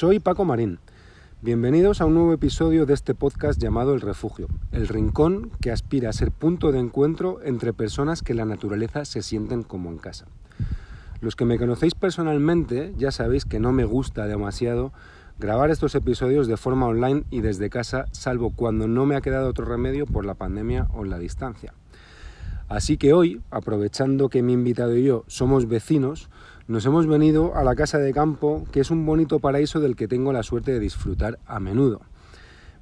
[0.00, 0.78] Soy Paco Marín.
[1.42, 6.08] Bienvenidos a un nuevo episodio de este podcast llamado El Refugio, el rincón que aspira
[6.08, 9.98] a ser punto de encuentro entre personas que en la naturaleza se sienten como en
[9.98, 10.24] casa.
[11.20, 14.94] Los que me conocéis personalmente ya sabéis que no me gusta demasiado
[15.38, 19.50] grabar estos episodios de forma online y desde casa, salvo cuando no me ha quedado
[19.50, 21.74] otro remedio por la pandemia o la distancia.
[22.70, 26.30] Así que hoy, aprovechando que mi invitado y yo somos vecinos,
[26.70, 30.06] nos hemos venido a la casa de campo, que es un bonito paraíso del que
[30.06, 32.00] tengo la suerte de disfrutar a menudo.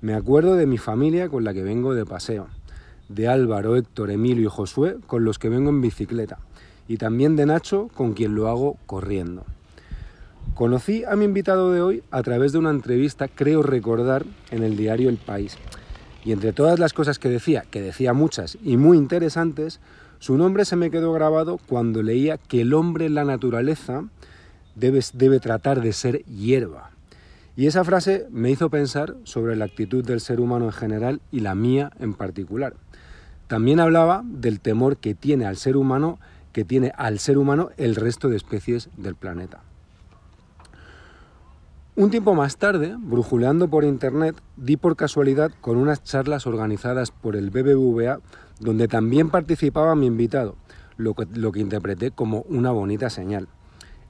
[0.03, 2.49] Me acuerdo de mi familia con la que vengo de paseo,
[3.09, 6.39] de Álvaro, Héctor, Emilio y Josué con los que vengo en bicicleta,
[6.87, 9.47] y también de Nacho con quien lo hago corriendo.
[10.55, 14.77] Conocí a mi invitado de hoy a través de una entrevista, creo recordar, en el
[14.77, 15.57] diario El País.
[16.27, 19.81] Y entre todas las cosas que decía, que decía muchas y muy interesantes,
[20.19, 24.05] su nombre se me quedó grabado cuando leía que el hombre en la naturaleza
[24.75, 26.91] debe, debe tratar de ser hierba.
[27.57, 31.41] Y esa frase me hizo pensar sobre la actitud del ser humano en general y
[31.41, 32.75] la mía en particular.
[33.49, 36.19] También hablaba del temor que tiene al ser humano,
[36.53, 39.63] que tiene al ser humano el resto de especies del planeta.
[41.97, 47.35] Un tiempo más tarde, brujuleando por internet, di por casualidad con unas charlas organizadas por
[47.35, 48.21] el BBVA
[48.61, 50.57] donde también participaba mi invitado,
[50.97, 53.49] lo que, lo que interpreté como una bonita señal.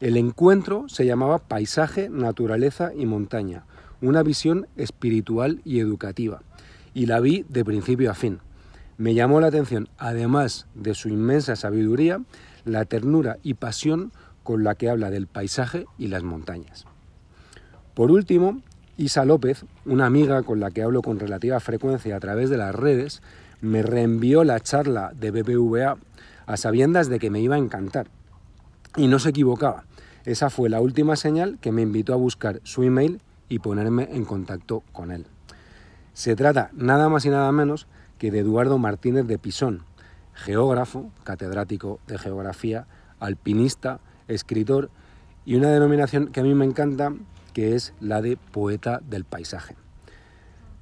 [0.00, 3.64] El encuentro se llamaba Paisaje, Naturaleza y Montaña,
[4.00, 6.42] una visión espiritual y educativa,
[6.94, 8.38] y la vi de principio a fin.
[8.96, 12.20] Me llamó la atención, además de su inmensa sabiduría,
[12.64, 16.86] la ternura y pasión con la que habla del paisaje y las montañas.
[17.94, 18.62] Por último,
[18.96, 22.74] Isa López, una amiga con la que hablo con relativa frecuencia a través de las
[22.74, 23.22] redes,
[23.60, 25.96] me reenvió la charla de BBVA
[26.46, 28.06] a sabiendas de que me iba a encantar.
[28.96, 29.84] Y no se equivocaba.
[30.24, 34.24] Esa fue la última señal que me invitó a buscar su email y ponerme en
[34.24, 35.26] contacto con él.
[36.12, 37.86] Se trata nada más y nada menos
[38.18, 39.84] que de Eduardo Martínez de Pisón,
[40.34, 42.86] geógrafo, catedrático de geografía,
[43.20, 44.90] alpinista, escritor
[45.44, 47.12] y una denominación que a mí me encanta
[47.54, 49.76] que es la de poeta del paisaje.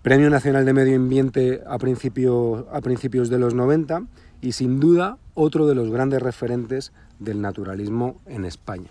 [0.07, 4.03] Premio Nacional de Medio Ambiente a, a principios de los 90
[4.41, 8.91] y sin duda otro de los grandes referentes del naturalismo en España.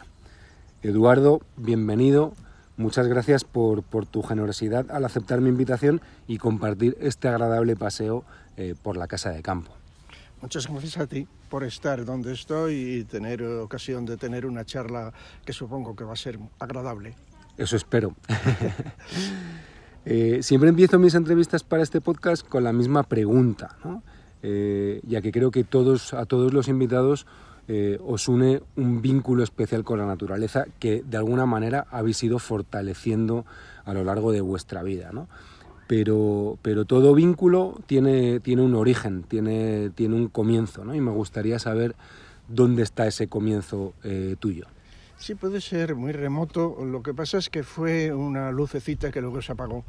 [0.84, 2.34] Eduardo, bienvenido.
[2.76, 8.26] Muchas gracias por, tu generosidad al aceptar mi invitación y compartir este agradable paseo
[8.58, 9.72] eh, por la casa de campo.
[10.42, 15.14] Muchas gracias a ti por estar donde estoy y tener ocasión de tener una charla
[15.46, 17.16] que supongo que va a ser agradable.
[17.58, 18.14] Eso espero.
[20.06, 23.76] Eh, siempre empiezo mis entrevistas para este podcast con la misma pregunta,
[24.44, 27.26] eh, ya que creo que todos, a todos los invitados
[27.68, 32.38] eh, os une un vínculo especial con la naturaleza que de alguna manera habéis ido
[32.38, 33.46] fortaleciendo
[33.84, 35.10] a lo largo de vuestra vida.
[35.88, 41.96] Pero, todo vínculo tiene, un origen, tiene, tiene un comienzo, y me gustaría saber
[42.48, 43.94] dónde está ese comienzo
[44.40, 44.68] tuyo.
[45.26, 46.86] Sí, puede ser muy remoto.
[46.86, 49.84] Lo que pasa es que fue una lucecita que luego se apagó.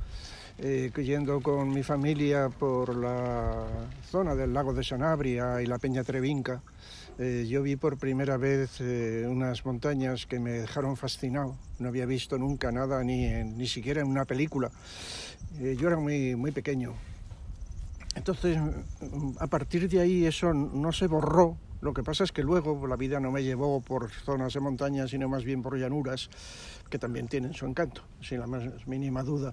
[0.57, 3.67] Eh, yendo con mi familia por la
[4.11, 6.63] zona del lago de Sanabria y la Peña Trevinca,
[7.19, 11.55] eh, yo vi por primera vez eh, unas montañas que me dejaron fascinado.
[11.81, 14.71] No había visto nunca nada, ni, ni siquiera en una película.
[15.61, 16.95] Eh, yo era muy, muy pequeño.
[18.15, 18.57] Entonces,
[19.39, 22.97] a partir de ahí eso no se borró, lo que pasa es que luego la
[22.97, 26.31] vida no me llevó por zonas de montaña, sino más bien por llanuras,
[26.89, 29.53] que también tienen su encanto, sin la más mínima duda.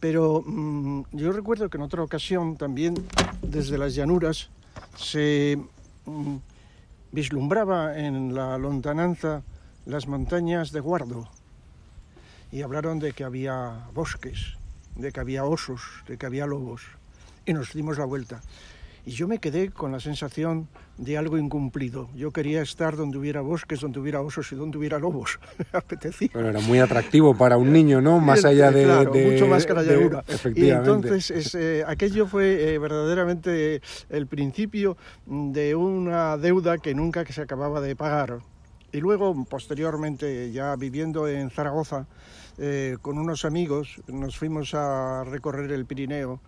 [0.00, 2.94] Pero mm, yo recuerdo que en otra ocasión también
[3.42, 4.50] desde las llanuras
[4.96, 5.58] se
[6.06, 6.36] mm,
[7.12, 9.42] vislumbraba en la lontananza
[9.86, 11.28] las montañas de Guardo
[12.50, 14.56] y hablaron de que había bosques,
[14.96, 16.82] de que había osos, de que había lobos
[17.44, 18.42] y nos dimos la vuelta.
[19.08, 20.68] Y yo me quedé con la sensación
[20.98, 22.10] de algo incumplido.
[22.14, 25.40] Yo quería estar donde hubiera bosques, donde hubiera osos y donde hubiera lobos.
[25.72, 26.28] Apetecía.
[26.30, 28.20] Pero era muy atractivo para un niño, ¿no?
[28.20, 28.84] Más allá de...
[28.84, 30.24] Claro, mucho más que la llanura.
[30.54, 37.32] Y entonces eh, aquello fue eh, verdaderamente el principio de una deuda que nunca que
[37.32, 38.40] se acababa de pagar.
[38.92, 42.06] Y luego, posteriormente, ya viviendo en Zaragoza,
[42.58, 46.42] eh, con unos amigos, nos fuimos a recorrer el Pirineo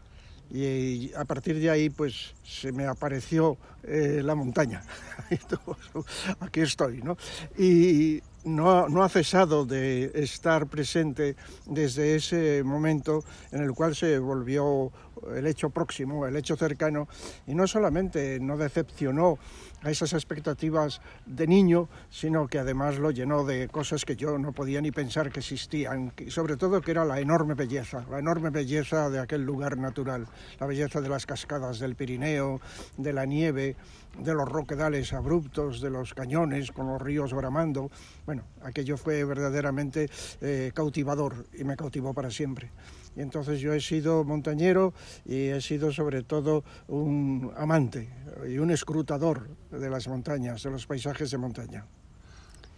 [0.50, 4.82] y a partir de ahí pues se me apareció eh, la montaña.
[6.40, 7.16] Aquí estoy, ¿no?
[7.56, 11.36] Y no, no, ha cesado de estar presente
[11.66, 14.90] desde ese momento en el cual se volvió
[15.34, 17.08] el hecho próximo, el hecho cercano,
[17.46, 19.38] y no solamente no decepcionó
[19.82, 24.52] a esas expectativas de niño, sino que además lo llenó de cosas que yo no
[24.52, 28.50] podía ni pensar que existían, y sobre todo que era la enorme belleza, la enorme
[28.50, 30.26] belleza de aquel lugar natural,
[30.58, 32.60] la belleza de las cascadas del Pirineo,
[32.96, 33.76] de la nieve,
[34.18, 37.90] de los roquedales abruptos, de los cañones con los ríos bramando.
[38.26, 40.10] Bueno, aquello fue verdaderamente
[40.40, 42.70] eh, cautivador y me cautivó para siempre.
[43.16, 48.08] Y entonces yo he sido montañero y he sido sobre todo un amante
[48.48, 51.86] y un escrutador de las montañas, de los paisajes de montaña.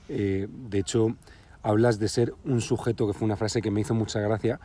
[0.09, 1.17] Eh, de hecho,
[1.63, 4.61] hablas de ser un sujeto, que fue una frase que me hizo mucha gracia,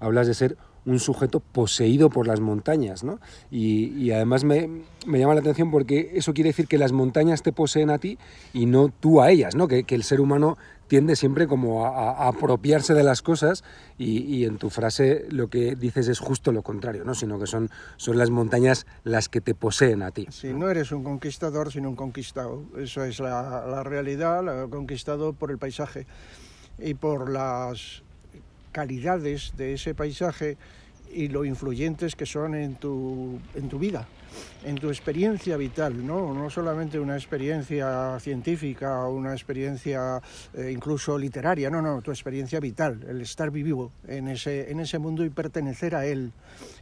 [0.00, 0.56] hablas de ser
[0.86, 3.20] un sujeto poseído por las montañas, ¿no?
[3.50, 4.68] Y, además me,
[5.06, 8.18] llama la atención porque eso quiere decir que las montañas te poseen a ti
[8.52, 9.68] y no tú a ellas, ¿no?
[9.68, 13.64] Que, el ser humano tiende siempre como a, apropiarse de las cosas
[13.98, 17.14] y, en tu frase lo que dices es justo lo contrario, ¿no?
[17.14, 20.26] Sino que son, son las montañas las que te poseen a ti.
[20.30, 22.62] Sí, no eres un conquistador, sino un conquistado.
[22.78, 26.06] Eso es la, la realidad, conquistado por el paisaje
[26.78, 28.02] y por las
[28.72, 30.56] calidades de ese paisaje
[31.12, 34.06] y lo influyentes que son en tu, en tu vida,
[34.64, 36.34] en tu experiencia vital, ¿no?
[36.34, 40.20] no solamente una experiencia científica o una experiencia
[40.54, 44.98] eh, incluso literaria, no, no, tu experiencia vital, el estar vivo en ese, en ese
[44.98, 46.32] mundo y pertenecer a él.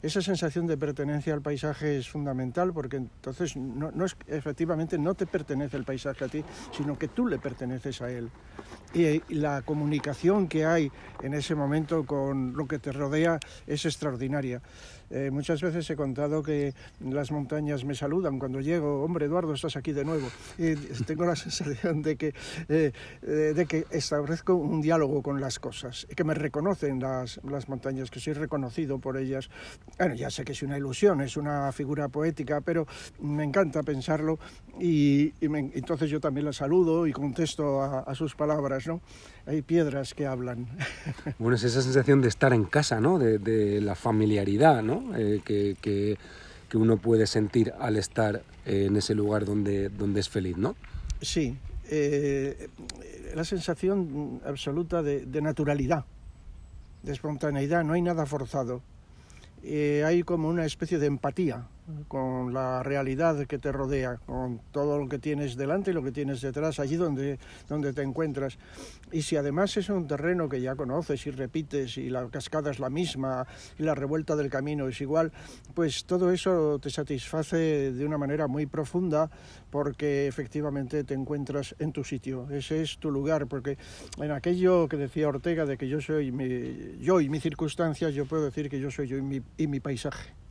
[0.02, 5.14] Esa sensación de pertenencia al paisaje es fundamental porque entonces no, no es, efectivamente no
[5.14, 6.44] te pertenece el paisaje a ti,
[6.76, 8.30] sino que tú le perteneces a él
[8.94, 10.90] y la comunicación que hay
[11.22, 14.62] en ese momento con lo que te rodea es extraordinaria.
[15.10, 19.76] Eh, muchas veces he contado que las montañas me saludan cuando llego, hombre Eduardo, estás
[19.76, 20.28] aquí de nuevo.
[20.58, 20.74] Y
[21.04, 22.34] tengo la sensación de que,
[22.68, 22.92] eh,
[23.22, 28.10] eh, de que establezco un diálogo con las cosas, que me reconocen las, las montañas,
[28.10, 29.50] que soy reconocido por ellas.
[29.98, 32.86] Bueno, ya sé que es una ilusión, es una figura poética, pero
[33.20, 34.38] me encanta pensarlo
[34.78, 39.00] y, entonces yo también las saludo y contesto a, a sus palabras, ¿no?
[39.46, 40.66] hay piedras que hablan.
[41.38, 43.18] Bueno, es esa sensación de estar en casa, ¿no?
[43.18, 45.16] De, la familiaridad, ¿no?
[45.16, 46.18] Eh, que, que,
[46.74, 50.74] uno puede sentir al estar en ese lugar donde, donde es feliz, ¿no?
[51.20, 51.56] Sí,
[51.88, 52.68] eh,
[53.34, 56.04] la sensación absoluta de, naturalidad,
[57.02, 58.82] de espontaneidad, no hay nada forzado.
[59.62, 61.66] Eh, hay como una especie de empatía
[62.08, 66.12] con la realidad que te rodea, con todo lo que tienes delante y lo que
[66.12, 67.38] tienes detrás, allí donde,
[67.68, 68.58] donde te encuentras.
[69.12, 72.78] Y si además es un terreno que ya conoces y repites y la cascada es
[72.78, 73.46] la misma
[73.78, 75.32] y la revuelta del camino es igual,
[75.74, 79.30] pues todo eso te satisface de una manera muy profunda
[79.70, 83.78] porque efectivamente te encuentras en tu sitio, ese es tu lugar, porque
[84.18, 86.32] en aquello que decía Ortega de que yo soy
[87.00, 90.45] yo y mis circunstancias, yo puedo decir que yo soy yo y mi paisaje.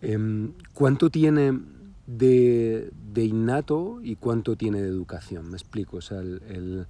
[0.00, 1.58] Em, ¿Cuánto tiene
[2.06, 5.50] de, innato y cuánto tiene de educación?
[5.50, 5.98] Me explico.
[5.98, 6.86] O sea, el,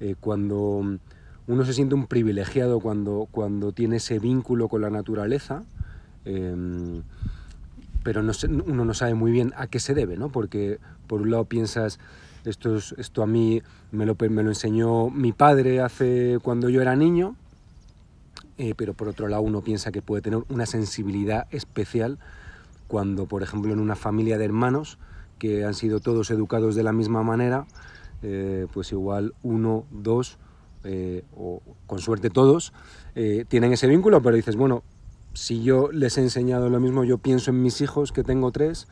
[0.00, 0.98] eh, cuando
[1.46, 5.64] uno se siente un privilegiado cuando, cuando tiene ese vínculo con la naturaleza,
[6.24, 7.02] em,
[8.02, 8.32] pero no
[8.66, 10.30] uno no sabe muy bien a qué se debe, ¿no?
[10.30, 11.98] Porque por un lado piensas,
[12.44, 16.96] esto, esto a mí me lo, me lo enseñó mi padre hace cuando yo era
[16.96, 17.36] niño,
[18.58, 22.18] eh, pero por otro lado uno piensa que puede tener una sensibilidad especial
[22.92, 24.98] cuando, por ejemplo, en una familia de hermanos
[25.38, 27.64] que han sido todos educados de la misma manera,
[28.22, 30.36] eh, pues igual uno, dos,
[30.84, 32.74] eh, o con suerte todos,
[33.14, 34.82] eh, tienen ese vínculo, pero dices, bueno,
[35.32, 38.88] si yo les he enseñado lo mismo, yo pienso en mis hijos, que tengo tres,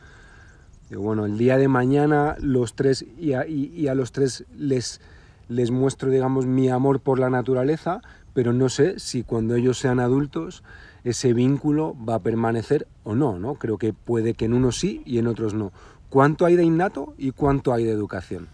[0.89, 4.99] digo, bueno, el día de mañana los tres, y a, y a los tres les,
[5.47, 8.01] les muestro, digamos, mi amor por la naturaleza,
[8.33, 10.63] pero no sé si cuando ellos sean adultos
[11.03, 13.55] ese vínculo va a permanecer o no, ¿no?
[13.55, 15.71] Creo que puede que en unos sí y en otros no.
[16.09, 18.47] ¿Cuánto hay de innato y cuánto hay de educación?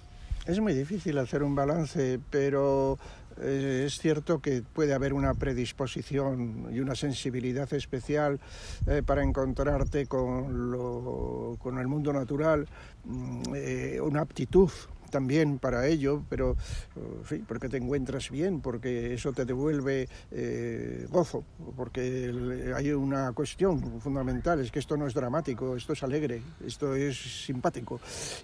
[0.45, 2.97] Es muy difícil hacer un balance, pero
[3.41, 8.39] eh, es cierto que puede haber una predisposición y una sensibilidad especial
[8.87, 12.67] eh, para encontrarte con, lo, con, el mundo natural,
[13.05, 14.69] mm, eh, una aptitud
[15.09, 16.55] también para ello, pero
[17.31, 21.43] en porque te encuentras bien, porque eso te devuelve eh, gozo,
[21.75, 22.33] porque
[22.75, 27.45] hay una cuestión fundamental, es que esto no es dramático, esto es alegre, esto es
[27.45, 27.99] simpático.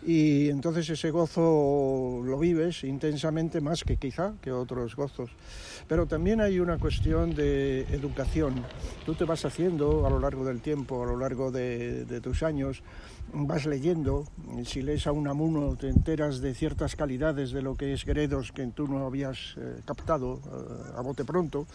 [0.05, 5.31] Y entonces ese gozo lo vives intensamente más que quizá que otros gozos.
[5.87, 8.63] Pero también hay una cuestión de educación.
[9.05, 12.43] Tú te vas haciendo a lo largo del tiempo, a lo largo de, de tus
[12.43, 12.83] años,
[13.33, 14.25] vas leyendo,
[14.65, 18.51] si lees a un amuno te enteras de ciertas calidades de lo que es Gredos
[18.51, 21.65] que tú no habías eh, captado eh, a bote pronto,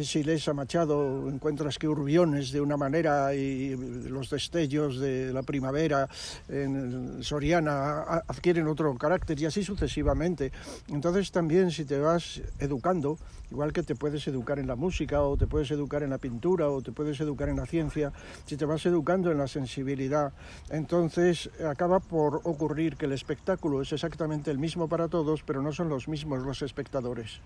[0.00, 3.76] si lees a Machado encuentras que Urbiones de una manera y
[4.08, 6.08] los destellos de la primavera
[6.48, 10.50] en Soriana adquieren otro carácter y así sucesivamente.
[10.88, 13.18] Entonces también si te vas educando,
[13.50, 16.70] igual que te puedes educar en la música o te puedes educar en la pintura
[16.70, 18.12] o te puedes educar en la ciencia,
[18.46, 20.32] si te vas educando en la sensibilidad,
[20.70, 25.72] entonces acaba por ocurrir que el espectáculo es exactamente el mismo para todos, pero no
[25.72, 27.40] son los mismos los espectadores.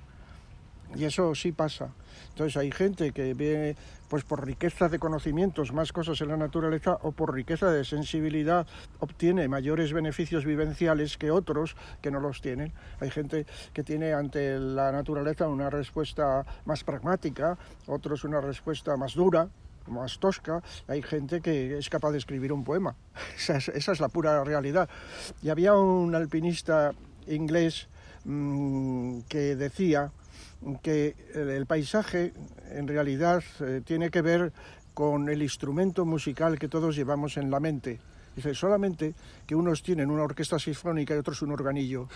[0.94, 1.90] Y eso sí pasa.
[2.28, 3.76] Entonces hay gente que ve,
[4.08, 8.66] pues por riqueza de conocimientos, más cosas en la naturaleza o por riqueza de sensibilidad
[9.00, 12.72] obtiene mayores beneficios vivenciales que otros que no los tienen.
[13.00, 19.14] Hay gente que tiene ante la naturaleza una respuesta más pragmática, otros una respuesta más
[19.14, 19.48] dura,
[19.86, 22.94] más tosca, hay gente que es capaz de escribir un poema.
[23.36, 23.56] Esa
[23.92, 24.88] es, la pura realidad.
[25.42, 26.92] Y había un alpinista
[27.26, 27.88] inglés
[28.24, 30.12] mmm, que decía
[30.82, 32.32] que el paisaje
[32.70, 34.52] en realidad eh, tiene que ver
[34.94, 38.00] con el instrumento musical que todos llevamos en la mente.
[38.34, 39.14] Dice, solamente
[39.46, 42.08] que unos tienen una orquesta sinfónica y otros un organillo.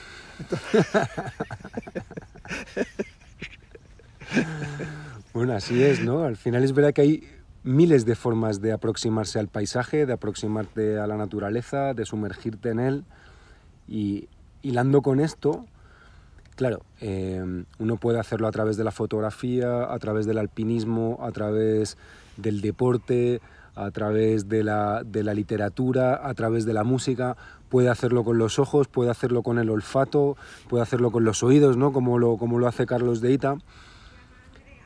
[5.32, 6.25] bueno, así es, ¿no?
[6.25, 7.25] Al final es verdad que hay
[7.62, 12.80] miles de formas de aproximarse al paisaje, de aproximarte a la naturaleza, de sumergirte en
[12.80, 13.04] él.
[13.88, 14.28] Y
[14.62, 15.66] hilando con esto,
[16.61, 17.43] Claro, eh,
[17.79, 21.97] uno puede hacerlo a través de la fotografía, a través del alpinismo, a través
[22.37, 23.40] del deporte,
[23.75, 27.38] a través de la, literatura, a través de la música,
[27.71, 30.37] puede hacerlo con los ojos, puede hacerlo con el olfato,
[30.69, 31.95] puede hacerlo con los oídos, ¿no?
[31.95, 33.57] como, lo, como lo hace Carlos de Ita.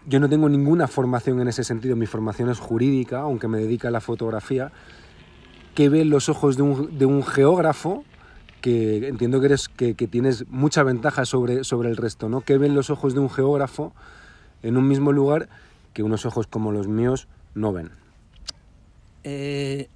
[0.06, 3.88] Yo no tengo ninguna formación en ese sentido, mi formación es jurídica, aunque me dedica
[3.88, 4.70] a la fotografía.
[5.74, 8.04] ¿Qué ven los ojos de un, de un geógrafo
[8.64, 12.40] que entiendo que, eres, que, tienes mucha ventaja sobre, sobre el resto, ¿no?
[12.40, 13.92] ¿Qué ven los ojos de un geógrafo
[14.62, 15.50] en un mismo lugar
[15.92, 17.90] que unos ojos como los míos no ven?
[19.22, 19.90] Eh,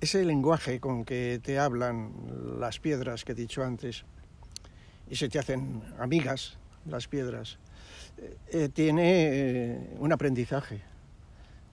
[0.00, 2.12] ese lenguaje con que te hablan
[2.58, 4.06] las piedras que he dicho antes
[5.10, 6.56] y se te hacen amigas
[6.86, 7.58] las piedras,
[8.16, 10.80] eh, eh, tiene un aprendizaje.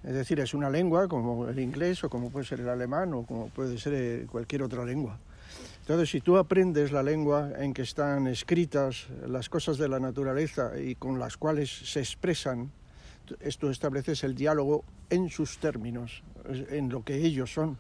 [0.04, 3.24] Es decir, es una lengua como el inglés o como puede ser el alemán o
[3.24, 5.18] como puede ser cualquier otra lengua.
[5.90, 10.80] Entonces, si tú aprendes la lengua en que están escritas las cosas de la naturaleza
[10.80, 12.72] y con las cuales se expresan,
[13.40, 17.80] esto estableces el diálogo en sus términos, en lo que ellos son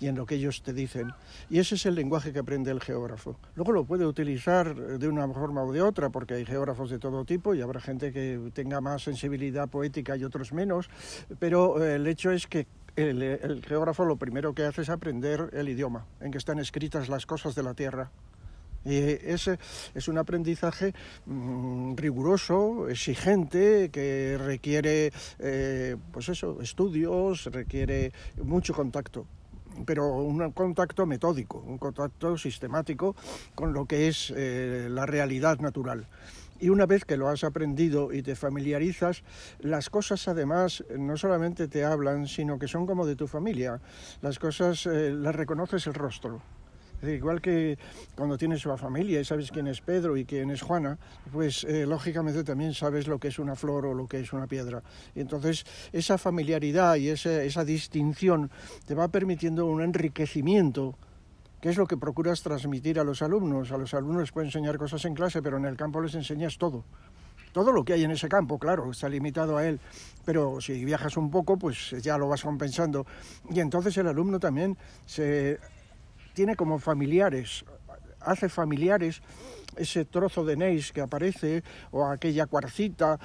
[0.00, 1.12] y en lo que ellos te dicen.
[1.48, 3.38] Y ese es el lenguaje que aprende el geógrafo.
[3.54, 7.24] Luego lo puede utilizar de una forma u de otra, porque hay geógrafos de todo
[7.24, 10.90] tipo y habrá gente que tenga más sensibilidad poética y otros menos,
[11.38, 12.66] pero el hecho es que
[13.02, 17.26] el, geógrafo lo primero que hace es aprender el idioma en que están escritas las
[17.26, 18.10] cosas de la Tierra.
[18.84, 19.58] Y ese
[19.94, 20.94] es un aprendizaje
[21.26, 28.12] mm, riguroso, exigente, que requiere, eh, pues eso, estudios, requiere
[28.42, 29.26] mucho contacto
[29.84, 33.14] pero un contacto metódico, un contacto sistemático
[33.54, 36.06] con lo que es eh, la realidad natural.
[36.60, 39.22] Y una vez que lo has aprendido y te familiarizas,
[39.60, 43.80] las cosas además no solamente te hablan, sino que son como de tu familia.
[44.22, 46.42] Las cosas eh, las reconoces el rostro.
[47.02, 47.78] igual que
[48.16, 50.98] cuando tienes una familia y sabes quién es Pedro y quién es Juana,
[51.32, 54.48] pues eh, lógicamente también sabes lo que es una flor o lo que es una
[54.48, 54.82] piedra.
[55.14, 58.50] Y entonces esa familiaridad y esa, esa distinción
[58.84, 60.96] te va permitiendo un enriquecimiento
[61.60, 63.72] ¿Qué es lo que procuras transmitir a los alumnos?
[63.72, 66.56] A los alumnos les puedes enseñar cosas en clase, pero en el campo les enseñas
[66.56, 66.84] todo.
[67.52, 69.80] Todo lo que hay en ese campo, claro, está limitado a él,
[70.24, 73.06] pero si viajas un poco, pues ya lo vas compensando.
[73.50, 75.58] Y entonces el alumno también se
[76.32, 77.64] tiene como familiares,
[78.20, 79.20] hace familiares
[79.76, 83.18] ese trozo de neis que aparece o aquella cuarcita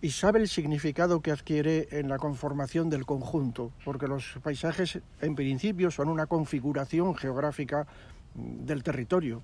[0.00, 5.34] y sabe el significado que adquiere en la conformación del conjunto, porque los paisajes en
[5.34, 7.86] principio son una configuración geográfica
[8.34, 9.42] del territorio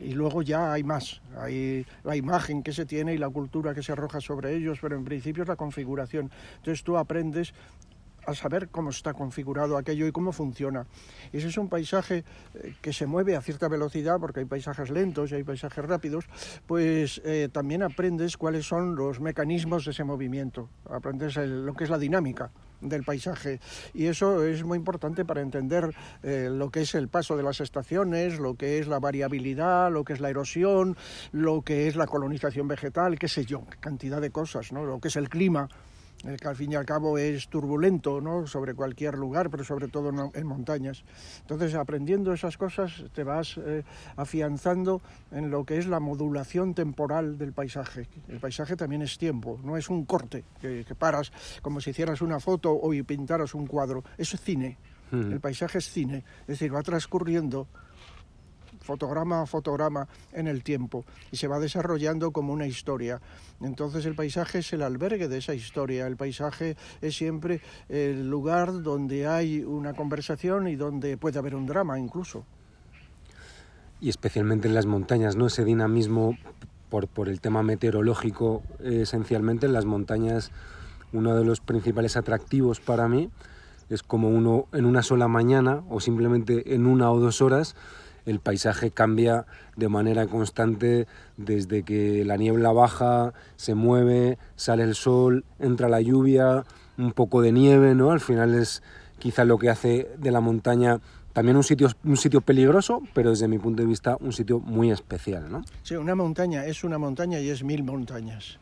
[0.00, 3.82] y luego ya hay más, hay la imagen que se tiene y la cultura que
[3.82, 6.30] se arroja sobre ellos, pero en principio es la configuración.
[6.56, 7.52] Entonces tú aprendes
[8.30, 10.86] a saber cómo está configurado aquello y cómo funciona.
[11.32, 15.30] Ese es un paisaje eh, que se mueve a cierta velocidad, porque hay paisajes lentos
[15.30, 16.24] y hay paisajes rápidos,
[16.66, 21.90] pues eh, también aprendes cuáles son los mecanismos de ese movimiento, aprendes lo que es
[21.90, 23.60] la dinámica del paisaje
[23.92, 27.60] y eso es muy importante para entender eh, lo que es el paso de las
[27.60, 30.96] estaciones, lo que es la variabilidad, lo que es la erosión,
[31.32, 34.84] lo que es la colonización vegetal, qué sé yo, cantidad de cosas, ¿no?
[34.84, 35.68] lo que es el clima
[36.22, 38.46] que al fin y al cabo es turbulento ¿no?
[38.46, 41.04] sobre cualquier lugar, pero sobre todo en montañas.
[41.40, 43.82] Entonces, aprendiendo esas cosas, te vas eh,
[44.16, 45.00] afianzando
[45.30, 48.08] en lo que es la modulación temporal del paisaje.
[48.28, 52.40] El paisaje también es tiempo, no es un corte que, paras como si hicieras una
[52.40, 54.04] foto o pintaras un cuadro.
[54.18, 54.78] Eso es cine.
[55.12, 57.66] El paisaje es cine, es decir, va transcurriendo
[58.80, 63.20] fotograma a fotograma en el tiempo y se va desarrollando como una historia.
[63.60, 68.82] Entonces el paisaje es el albergue de esa historia, el paisaje es siempre el lugar
[68.82, 72.44] donde hay una conversación y donde puede haber un drama incluso.
[74.00, 75.46] Y especialmente en las montañas, ¿no?
[75.46, 76.38] Ese dinamismo
[76.88, 80.50] por, por el tema meteorológico, esencialmente en las montañas,
[81.12, 83.30] uno de los principales atractivos para mí
[83.90, 87.74] es como uno en una sola mañana o simplemente en una o dos horas
[88.30, 89.44] el paisaje cambia
[89.76, 91.06] de manera constante
[91.36, 96.64] desde que la niebla baja, se mueve, sale el sol, entra la lluvia,
[96.96, 98.12] un poco de nieve, ¿no?
[98.12, 98.82] Al final es
[99.18, 101.00] quizá lo que hace de la montaña
[101.32, 104.90] también un sitio, un sitio peligroso, pero desde mi punto de vista un sitio muy
[104.90, 105.64] especial, ¿no?
[105.82, 108.58] Sí, una montaña es una montaña y es mil montañas.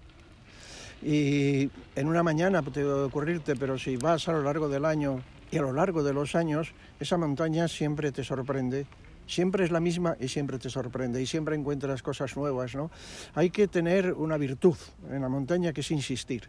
[1.03, 5.21] Y en una mañana puede ocurrirte, pero si vas a lo largo del año
[5.51, 8.87] y a lo largo de los años, esa montaña siempre te sorprende
[9.29, 12.91] siempre es la misma y siempre te sorprende y siempre encuentras cosas nuevas, ¿no?
[13.35, 14.77] Hay que tener una virtud
[15.11, 16.49] en la montaña que es insistir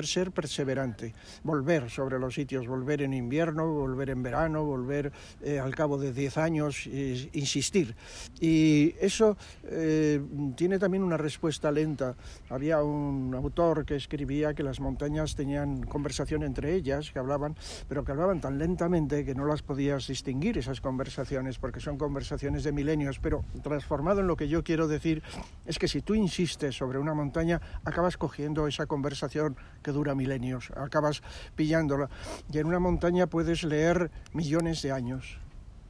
[0.00, 5.74] ser perseverante, volver sobre los sitios, volver en invierno, volver en verano, volver eh, al
[5.74, 7.94] cabo de 10 años, insistir.
[8.40, 10.20] Y eso eh,
[10.56, 12.14] tiene también una respuesta lenta.
[12.48, 17.56] Había un autor que escribía que las montañas tenían conversación entre ellas, que hablaban,
[17.88, 22.64] pero que hablaban tan lentamente que no las podías distinguir esas conversaciones, porque son conversaciones
[22.64, 25.22] de milenios, pero transformado en lo que yo quiero decir
[25.66, 30.70] es que si tú insistes sobre una montaña, acabas cogiendo esa conversación que dura milenios,
[30.76, 31.22] acabas
[31.56, 32.08] pillándola.
[32.52, 35.38] Y en una montaña puedes leer millones de años.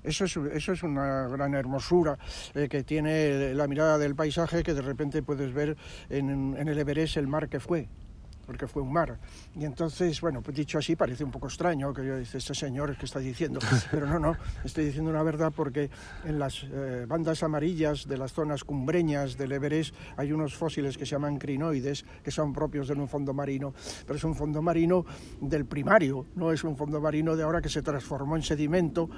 [0.02, 2.18] Eso es, eso es una gran hermosura
[2.54, 5.76] eh, que tiene la mirada del paisaje que de repente puedes ver
[6.10, 7.88] en, en el Everest el mar que fue
[8.46, 9.18] porque fue un mar.
[9.54, 12.96] Y entonces, bueno, pues dicho así, parece un poco extraño que yo dice, este señor
[12.96, 15.90] que está diciendo, pero no, no, estoy diciendo una verdad porque
[16.24, 21.06] en las eh, bandas amarillas de las zonas cumbreñas del Everest hay unos fósiles que
[21.06, 23.74] se llaman crinoides, que son propios de un fondo marino,
[24.06, 25.04] pero es un fondo marino
[25.40, 29.08] del primario, no es un fondo marino de ahora que se transformó en sedimento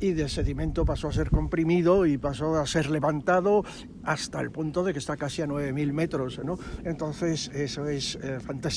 [0.00, 3.64] y de sedimento pasó a ser comprimido y pasó a ser levantado
[4.04, 6.58] hasta el punto de que está casi a 9.000 metros, ¿no?
[6.84, 8.71] Entonces, eso es eh, fantástico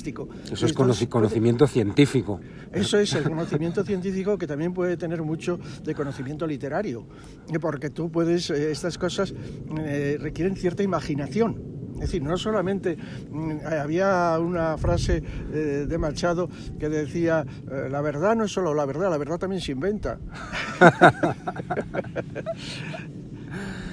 [0.52, 0.74] eso es
[1.08, 2.40] conocimiento científico.
[2.72, 7.06] Eso es el conocimiento científico que también puede tener mucho de conocimiento literario,
[7.62, 9.34] porque tú puedes, eh, estas cosas
[9.80, 11.76] eh, requieren cierta imaginación.
[11.96, 12.98] Es decir, no solamente
[13.32, 17.46] mm, había una frase eh, de Machado que decía,
[17.90, 20.20] la verdad no es solo la verdad, la verdad también se inventa.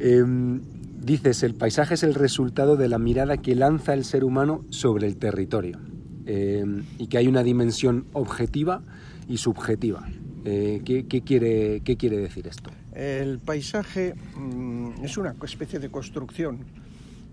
[0.00, 0.77] Em,
[1.08, 5.06] dices, el paisaje es el resultado de la mirada que lanza el ser humano sobre
[5.06, 5.80] el territorio
[6.26, 6.62] eh,
[6.98, 8.82] y que hay una dimensión objetiva
[9.26, 10.06] y subjetiva.
[10.44, 12.70] Eh, ¿qué, quiere, ¿Qué quiere decir esto?
[12.94, 16.66] El paisaje mm, es una especie de construcción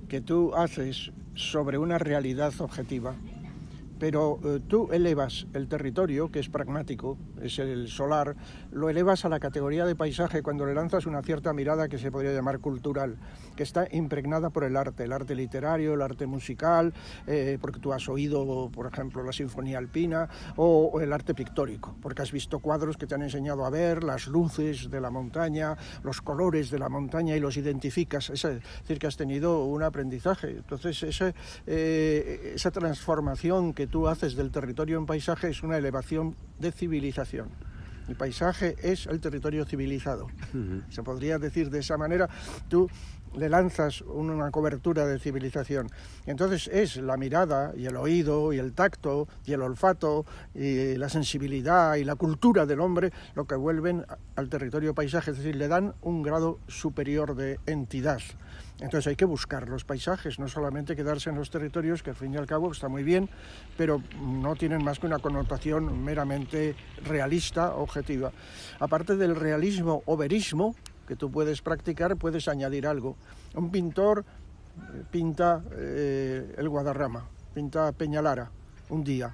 [0.07, 3.15] que tú haces sobre una realidad objetiva
[3.99, 8.36] pero eh, tú elevas el territorio, que es pragmático, es el solar,
[8.71, 12.12] lo elevas a la categoría de paisaje cuando le lanzas una cierta mirada que se
[12.12, 13.17] podría llamar cultural,
[13.55, 16.93] que está impregnada por el arte, el arte literario, el arte musical,
[17.27, 22.21] eh, porque tú has oído, por ejemplo, la Sinfonía Alpina, o, el arte pictórico, porque
[22.21, 26.21] has visto cuadros que te han enseñado a ver las luces de la montaña, los
[26.21, 30.51] colores de la montaña y los identificas, es decir, que has tenido un aprendizaje.
[30.51, 31.34] Entonces, esa,
[31.65, 37.50] eh, esa transformación que tú haces del territorio en paisaje es una elevación de civilización.
[38.08, 40.28] El paisaje es el territorio civilizado.
[40.89, 42.30] Se podría decir de esa manera,
[42.69, 42.88] tú
[43.36, 45.89] le lanzas una cobertura de civilización.
[46.26, 51.10] Entonces es la mirada y el oído y el tacto y el olfato y la
[51.10, 55.67] sensibilidad y la cultura del hombre lo que vuelven al territorio paisaje, es decir, le
[55.67, 58.21] dan un grado superior de entidad.
[58.79, 62.33] Entonces hay que buscar los paisajes, no solamente quedarse en los territorios, que al fin
[62.33, 63.29] y al cabo está muy bien,
[63.77, 68.31] pero no tienen más que una connotación meramente realista, objetiva.
[68.79, 70.75] Aparte del realismo o verismo
[71.07, 73.15] que tú puedes practicar, puedes añadir algo.
[73.53, 78.51] Un pintor eh, pinta eh, el Guadarrama, pinta Peñalara
[78.89, 79.33] un día.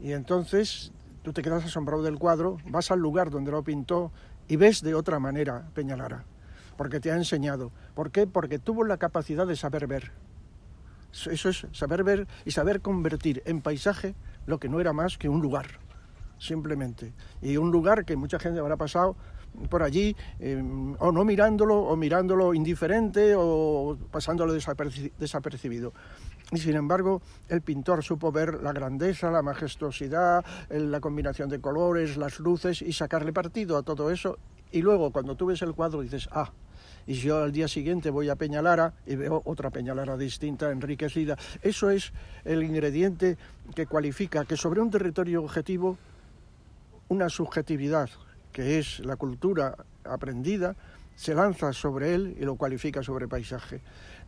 [0.00, 0.90] Y entonces
[1.22, 4.10] tú te quedas asombrado del cuadro, vas al lugar donde lo pintó
[4.48, 6.24] y ves de otra manera Peñalara
[6.76, 7.70] porque te ha enseñado.
[7.94, 8.26] ¿Por qué?
[8.26, 10.12] Porque tuvo la capacidad de saber ver.
[11.12, 14.14] Eso es saber ver y saber convertir en paisaje
[14.46, 15.66] lo que no era más que un lugar,
[16.38, 17.12] simplemente.
[17.42, 19.16] Y un lugar que mucha gente habrá pasado
[19.68, 20.62] por allí, eh,
[20.98, 25.92] o no mirándolo, o mirándolo indiferente, o pasándolo desapercibido.
[26.50, 32.16] Y sin embargo, el pintor supo ver la grandeza, la majestuosidad, la combinación de colores,
[32.16, 34.38] las luces y sacarle partido a todo eso.
[34.72, 36.50] Y luego, cuando tú ves el cuadro, dices, ah,
[37.06, 41.36] y yo al día siguiente voy a Peñalara y veo otra Peñalara distinta, enriquecida.
[41.62, 42.12] Eso es
[42.44, 43.36] el ingrediente
[43.74, 45.98] que cualifica que sobre un territorio objetivo,
[47.08, 48.08] una subjetividad,
[48.52, 50.76] que es la cultura aprendida,
[51.14, 53.80] se lanza sobre él y lo cualifica sobre paisaje.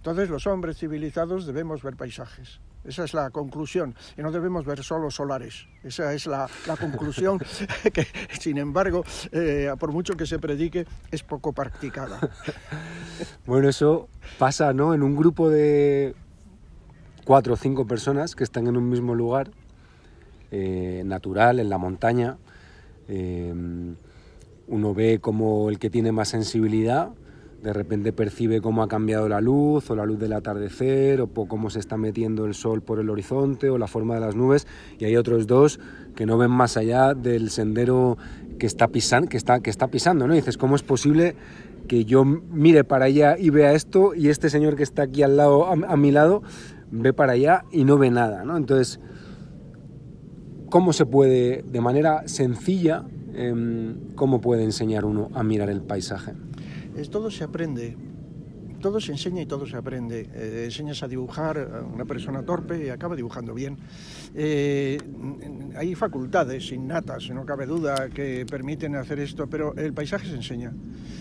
[0.05, 2.61] Entonces los hombres civilizados debemos ver paisajes.
[2.85, 3.95] Esa es la conclusión.
[4.19, 5.67] Y no debemos ver solo solares.
[5.83, 6.47] Esa es la,
[6.79, 7.39] conclusión
[7.95, 8.07] que,
[8.39, 12.21] sin embargo, eh, por mucho que se predique, es poco practicada.
[13.47, 14.93] Bueno, eso pasa, ¿no?
[14.93, 16.15] En un grupo de
[17.25, 19.53] cuatro o cinco personas que están en un mismo lugar,
[20.51, 22.37] eh, natural, en la montaña.
[23.09, 23.55] Eh,
[24.67, 27.13] uno ve como el que tiene más sensibilidad
[27.65, 31.71] de repente percibe cómo ha cambiado la luz o la luz del atardecer o cómo
[31.71, 34.67] se está metiendo el sol por el horizonte o la forma de las nubes
[34.99, 35.81] y hay otros dos
[36.15, 38.19] que no ven más allá del sendero
[38.59, 40.35] que está, pisando, que está, que está pisando, ¿no?
[40.35, 41.37] dices, ¿cómo es posible
[41.89, 45.39] que yo mire para allá y vea esto y este señor que está aquí al
[45.39, 46.43] lado, a, mi lado,
[46.91, 48.59] ve para allá y no ve nada, ¿no?
[48.59, 49.01] Entonces,
[50.69, 56.35] ¿cómo se puede, de manera sencilla, em, cómo puede enseñar uno a mirar el paisaje?
[57.11, 57.97] Todo se aprende,
[58.85, 60.29] todo se enseña y todo se aprende.
[60.35, 63.79] Eh, enseñas a dibujar a una persona torpe y acaba dibujando bien.
[64.35, 64.99] Eh,
[65.75, 70.71] hay facultades innatas, no cabe duda, que permiten hacer esto, pero el paisaje se enseña.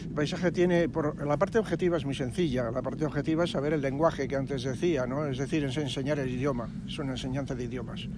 [0.04, 3.72] El paisaje tiene, por, la parte objetiva es muy sencilla, la parte objetiva es saber
[3.72, 5.26] el lenguaje que antes decía, ¿no?
[5.26, 8.10] es decir, es enseñar el idioma, es una enseñanza de idiomas.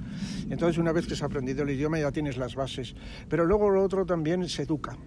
[0.50, 2.96] Entonces, una vez que se ha aprendido el idioma ya tienes las bases,
[3.30, 4.98] pero luego lo otro también se educa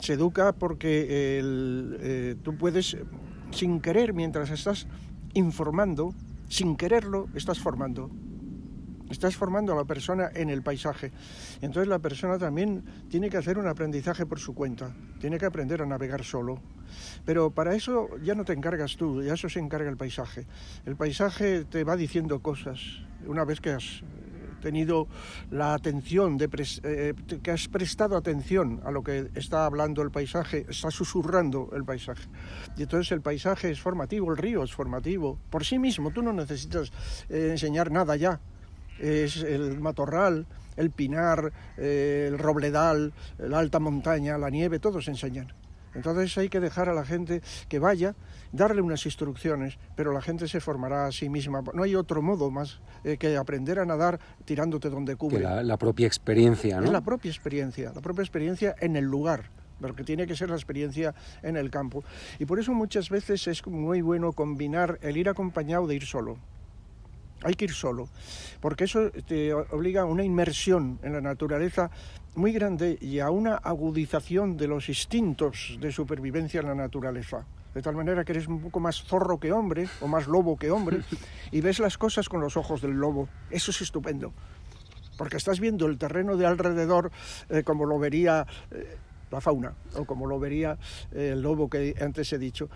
[0.00, 2.96] se educa porque eh, tú puedes,
[3.50, 4.86] sin querer, mientras estás
[5.34, 6.14] informando,
[6.48, 8.10] sin quererlo, estás formando.
[9.10, 11.12] Estás formando a la persona en el paisaje.
[11.60, 15.82] Entonces la persona también tiene que hacer un aprendizaje por su cuenta, tiene que aprender
[15.82, 16.60] a navegar solo.
[17.24, 20.46] Pero para eso ya no te encargas tú, ya eso se encarga el paisaje.
[20.86, 22.80] El paisaje te va diciendo cosas.
[23.26, 24.02] Una vez que has
[24.64, 25.06] tenido
[25.50, 26.48] la atención, de
[26.82, 31.84] eh, que has prestado atención a lo que está hablando el paisaje, está susurrando el
[31.84, 32.26] paisaje.
[32.76, 35.38] Y entonces el paisaje es formativo, el río es formativo.
[35.50, 36.90] Por sí mismo, tú no necesitas
[37.28, 38.40] eh, enseñar nada ya.
[38.98, 40.46] Es el matorral,
[40.76, 45.52] el pinar, eh, el robledal, la alta montaña, la nieve, todos enseñan.
[45.94, 48.14] Entonces hay que dejar a la gente que vaya,
[48.54, 51.62] darle unas instrucciones, pero la gente se formará a sí misma.
[51.74, 55.40] No hay otro modo más eh, que aprender a nadar tirándote donde cubre.
[55.40, 56.86] la, propia experiencia, ¿no?
[56.86, 60.54] Es la propia experiencia, la propia experiencia en el lugar porque tiene que ser la
[60.54, 62.04] experiencia en el campo.
[62.38, 66.38] Y por eso muchas veces es muy bueno combinar el ir acompañado de ir solo.
[67.42, 68.08] Hay que ir solo,
[68.60, 71.90] porque eso te obliga a una inmersión en la naturaleza
[72.34, 77.44] muy grande y a una agudización de los instintos de supervivencia en la naturaleza.
[77.74, 80.70] De tal manera que eres un poco más zorro que hombre, o más lobo que
[80.70, 81.00] hombre,
[81.50, 83.28] y ves las cosas con los ojos del lobo.
[83.50, 84.32] Eso es estupendo.
[85.18, 87.10] Porque estás viendo el terreno de alrededor
[87.48, 88.96] eh, como lo vería eh,
[89.30, 90.78] la fauna, o como lo vería
[91.12, 92.68] eh, el lobo que antes he dicho.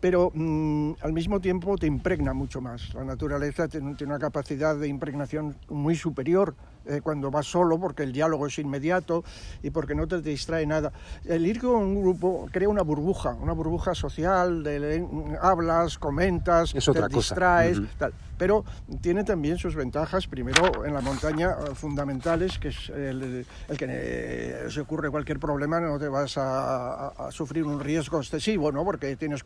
[0.00, 2.92] Pero mm, al mismo tiempo te impregna mucho más.
[2.94, 6.54] La naturaleza tiene una capacidad de impregnación muy superior
[6.86, 9.22] eh, cuando vas solo, porque el diálogo es inmediato
[9.62, 10.92] y porque no te distrae nada.
[11.24, 15.06] El ir con un grupo crea una burbuja, una burbuja social, de,
[15.42, 18.14] hablas, comentas, te distraes, tal.
[18.38, 18.64] Pero
[19.02, 24.64] tiene también sus ventajas, primero en la montaña eh, fundamentales, que es el, que eh,
[24.70, 28.82] se ocurre cualquier problema, no te vas a, a, sufrir un riesgo excesivo, ¿no?
[28.82, 29.42] porque tienes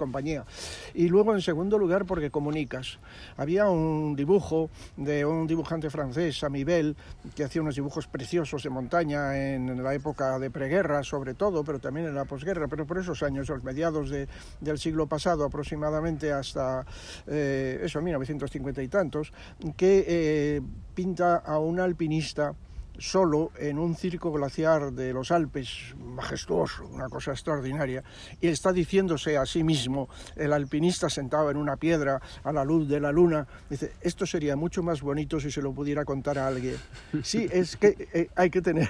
[0.95, 2.99] Y luego, en segundo lugar, porque comunicas.
[3.37, 6.97] Había un dibujo de un dibujante francés, Amibel,
[7.35, 11.79] que hacía unos dibujos preciosos de montaña en, la época de preguerra, sobre todo, pero
[11.79, 16.87] también en la posguerra, pero por esos años, los mediados del siglo pasado aproximadamente hasta
[17.27, 19.33] eh, eso, 1950 y tantos,
[19.77, 20.61] que eh,
[20.95, 22.55] pinta a un alpinista
[22.99, 28.03] solo en un circo glaciar de los Alpes, majestuoso, una cosa extraordinaria,
[28.41, 32.89] y está diciéndose a sí mismo, el alpinista sentado en una piedra a la luz
[32.89, 36.47] de la luna, dice, esto sería mucho más bonito si se lo pudiera contar a
[36.47, 36.77] alguien.
[37.23, 38.89] Sí, es que eh, hay que tener,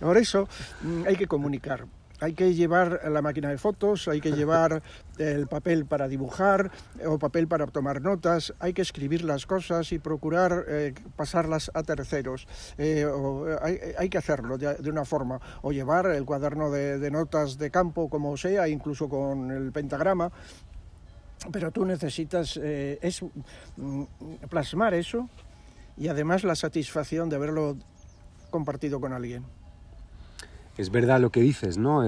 [0.00, 0.48] por eso
[0.82, 1.86] mm, hay que comunicar.
[2.20, 4.82] Hay que llevar la máquina de fotos, hay que llevar
[5.18, 6.70] el papel para dibujar
[7.04, 11.82] o papel para tomar notas, hay que escribir las cosas y procurar eh, pasarlas a
[11.82, 12.46] terceros.
[12.78, 13.06] Eh,
[13.98, 18.36] hay, que hacerlo de, una forma, o llevar el cuaderno de, notas de campo como
[18.36, 20.30] sea, incluso con el pentagrama,
[21.52, 23.22] pero tú necesitas eh, es,
[23.76, 24.04] mm,
[24.48, 25.28] plasmar eso
[25.96, 27.76] y además la satisfacción de haberlo
[28.50, 29.44] compartido con alguien
[30.76, 32.04] es verdad lo que dices, ¿no?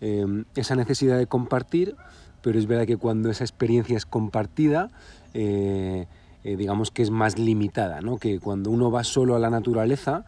[0.00, 1.96] Em, esa necesidad de compartir,
[2.42, 4.90] pero es verdad que cuando esa experiencia es compartida,
[5.32, 6.06] eh,
[6.44, 8.18] eh, digamos que es más limitada, ¿no?
[8.18, 10.24] Que cuando uno va solo a la naturaleza,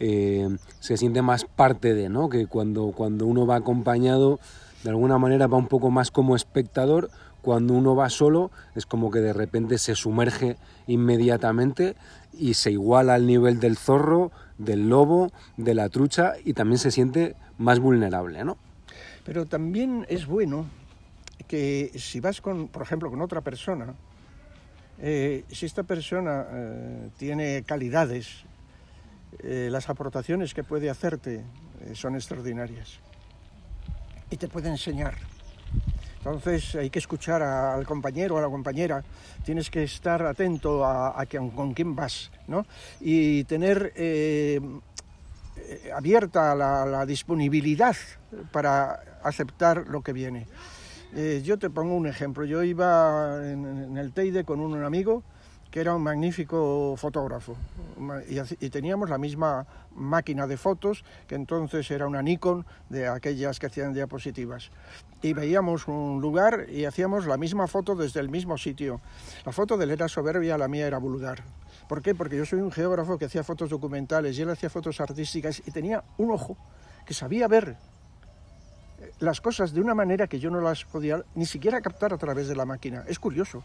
[0.00, 0.48] eh,
[0.80, 2.30] se siente más parte de, ¿no?
[2.30, 4.40] Que cuando, cuando uno va acompañado,
[4.82, 7.10] de alguna manera va un poco más como espectador,
[7.42, 11.96] cuando uno va solo es como que de repente se sumerge inmediatamente
[12.32, 16.90] y se iguala al nivel del zorro, del lobo, de la trucha y también se
[16.90, 18.56] siente más vulnerable, ¿no?
[19.24, 20.66] Pero también es bueno
[21.46, 23.94] que si vas con, por ejemplo, con otra persona,
[25.00, 28.44] eh, si esta persona eh, tiene calidades,
[29.40, 31.44] eh, las aportaciones que puede hacerte
[31.94, 32.98] son extraordinarias
[34.30, 35.14] y te puede enseñar.
[36.18, 39.02] Entonces hay que escuchar al compañero o a la compañera,
[39.44, 42.66] tienes que estar atento a, con quién vas, ¿no?
[43.00, 44.60] Y tener eh,
[45.94, 47.96] abierta la, disponibilidad
[48.52, 50.46] para aceptar lo que viene.
[51.14, 55.22] Eh, yo te pongo un ejemplo, yo iba en, el Teide con un amigo,
[55.70, 57.56] que era un magnífico fotógrafo
[58.60, 63.66] y, teníamos la misma máquina de fotos que entonces era una Nikon de aquellas que
[63.66, 64.70] hacían diapositivas
[65.22, 69.00] y veíamos un lugar y hacíamos la misma foto desde el mismo sitio.
[69.44, 71.42] La foto de él era soberbia, la mía era vulgar.
[71.88, 72.14] ¿Por qué?
[72.14, 75.70] Porque yo soy un geógrafo que hacía fotos documentales y él hacía fotos artísticas y
[75.70, 76.56] tenía un ojo
[77.04, 77.76] que sabía ver
[79.20, 82.48] las cosas de una manera que yo no las podía ni siquiera captar a través
[82.48, 83.04] de la máquina.
[83.08, 83.62] Es curioso.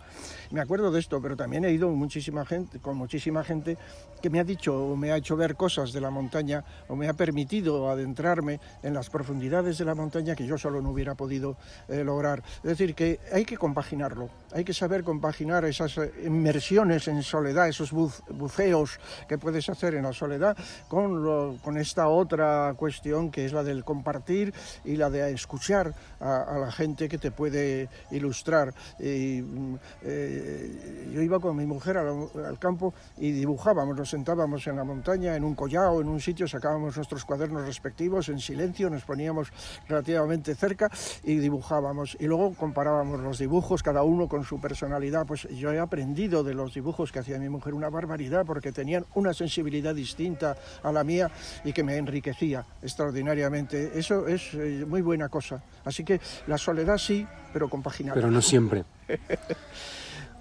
[0.52, 3.78] Me acuerdo de esto, pero también he ido muchísima gente, con muchísima gente
[4.22, 7.10] que me ha dicho o me ha hecho ver cosas de la montaña o me
[7.10, 11.58] ha permitido adentrarme en las profundidades de la montaña que yo solo no hubiera podido
[11.90, 12.42] eh, lograr.
[12.58, 17.68] Es decir, que hay que compaginarlo, hay que saber compaginar esas eh, inmersiones en soledad,
[17.68, 20.56] esos buceos que puedes hacer en la soledad
[20.88, 24.54] con, con esta otra cuestión que es la del compartir
[24.86, 28.74] y la de escuchar a, la gente que te puede ilustrar.
[29.00, 34.78] Y, mm, eh, yo iba con mi mujer al, campo y dibujábamos, nos sentábamos en
[34.78, 39.04] la montaña, en un collao, en un sitio, sacábamos nuestros cuadernos respectivos en silencio, nos
[39.04, 39.52] poníamos
[39.88, 40.90] relativamente cerca
[41.24, 42.16] y dibujábamos.
[42.20, 45.26] Y luego comparábamos los dibujos, cada uno con su personalidad.
[45.26, 49.06] Pues yo he aprendido de los dibujos que hacía mi mujer una barbaridad porque tenían
[49.16, 51.30] una sensibilidad distinta a la mía
[51.64, 53.92] y que me enriquecía extraordinariamente.
[53.98, 55.62] Eso es eh, muy bueno buena cosa.
[55.86, 58.16] Así que la soledad sí, pero compaginada.
[58.16, 58.84] Pero no siempre.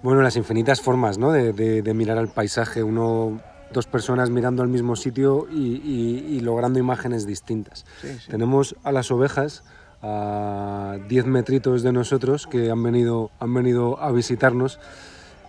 [0.03, 1.31] bueno, las infinitas formas ¿no?
[1.31, 3.39] de, mirar al paisaje, uno,
[3.71, 7.85] dos personas mirando al mismo sitio y, logrando imágenes distintas.
[8.27, 9.63] Tenemos a las ovejas
[10.01, 14.79] a 10 metritos de nosotros que han venido, han venido a visitarnos.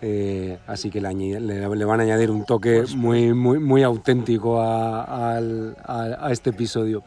[0.03, 5.41] Eh, así que le, van a añadir un toque pues muy, muy, muy auténtico a
[6.31, 7.03] este episodio.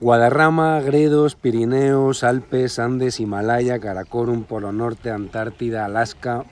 [0.00, 6.44] Guadarrama, Gredos, Pirineos, Alpes, Andes, Himalaya, Karakorum, Polo Norte, Antártida, Alaska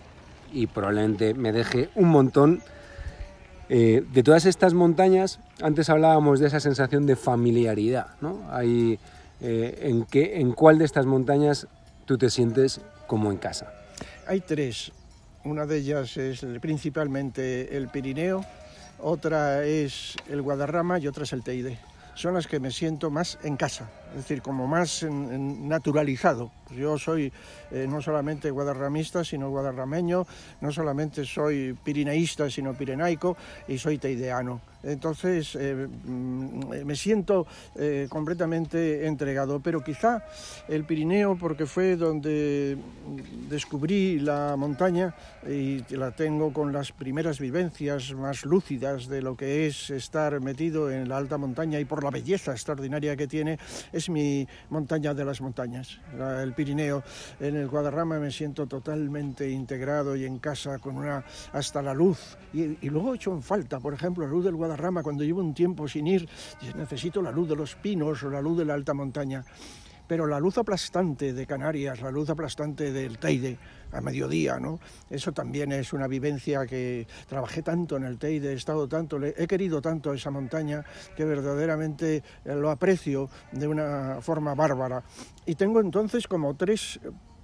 [0.53, 2.61] y probablemente me deje un montón.
[3.69, 8.41] Eh, de todas estas montañas, antes hablábamos de esa sensación de familiaridad, ¿no?
[8.63, 8.99] Eh,
[9.41, 11.69] ¿en, qué, ¿En cuál de estas montañas
[12.05, 13.73] tú te sientes como en casa?
[14.27, 14.91] Hay tres.
[15.45, 18.45] Una de ellas es principalmente el Pirineo,
[18.99, 21.79] otra es el Guadarrama y otra es el Teide
[22.17, 26.51] son las que me siento más en casa, es decir, como más naturalizado.
[26.75, 27.33] Yo soy
[27.71, 30.27] eh, no solamente guadarramista, sino guadarrameño,
[30.61, 33.37] no solamente soy pirineísta, sino pirenaico
[33.69, 34.61] y soy teideano.
[34.83, 40.25] Entonces eh, mm, me siento eh, completamente entregado, pero quizá
[40.69, 42.77] el Pirineo, porque fue donde
[43.49, 45.15] descubrí la montaña
[45.49, 50.91] y la tengo con las primeras vivencias más lúcidas de lo que es estar metido
[50.91, 53.59] en la alta montaña y por la belleza extraordinaria que tiene,
[53.97, 55.99] es mi montaña de las montañas,
[56.43, 57.03] el Pirineo.
[57.41, 62.37] En el Guadarrama me siento totalmente integrado y en casa con una hasta la luz
[62.53, 65.41] y, luego he hecho en falta, por ejemplo, la luz del Guadarrama rama cuando llevo
[65.41, 66.29] un tiempo sin ir,
[66.77, 69.45] necesito la luz de los pinos o la luz de la alta montaña.
[70.07, 73.59] Pero la luz aplastante de Canarias, la luz aplastante del Teide
[73.93, 74.79] a mediodía, ¿no?
[75.11, 79.47] Eso también es una vivencia que trabajé tanto en el Teide, he estado tanto, he
[79.47, 80.85] querido tanto esa montaña
[81.17, 85.03] que verdaderamente eh, lo aprecio de una forma bárbara.
[85.45, 87.01] Y tengo entonces como tres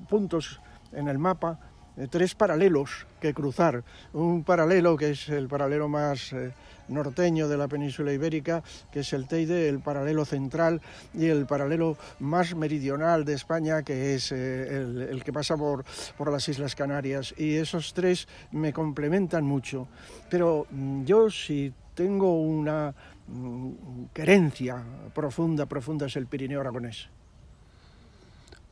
[0.09, 0.61] puntos
[0.92, 1.72] en el mapa
[2.11, 3.85] tres paralelos que cruzar.
[4.13, 6.53] Un paralelo que es el paralelo más eh,
[6.89, 10.81] norteño de la península ibérica, que es el Teide, el paralelo central
[11.15, 15.85] y el paralelo más meridional de España, que es eh, el, que pasa por,
[16.17, 17.35] por las Islas Canarias.
[17.37, 19.89] Y esos tres me complementan mucho.
[20.31, 22.95] Pero mm, yo si tengo una
[23.29, 24.83] mm, querencia
[25.15, 27.09] profunda, profunda es el Pirineo aragonés.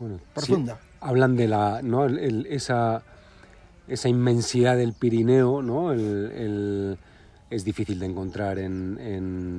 [0.01, 2.07] Bueno, profunda hablan de la, ¿no?
[2.07, 3.03] esa,
[3.89, 5.93] esa inmensidad del Pirineo, ¿no?
[5.93, 6.99] El,
[7.51, 8.97] es difícil de encontrar en,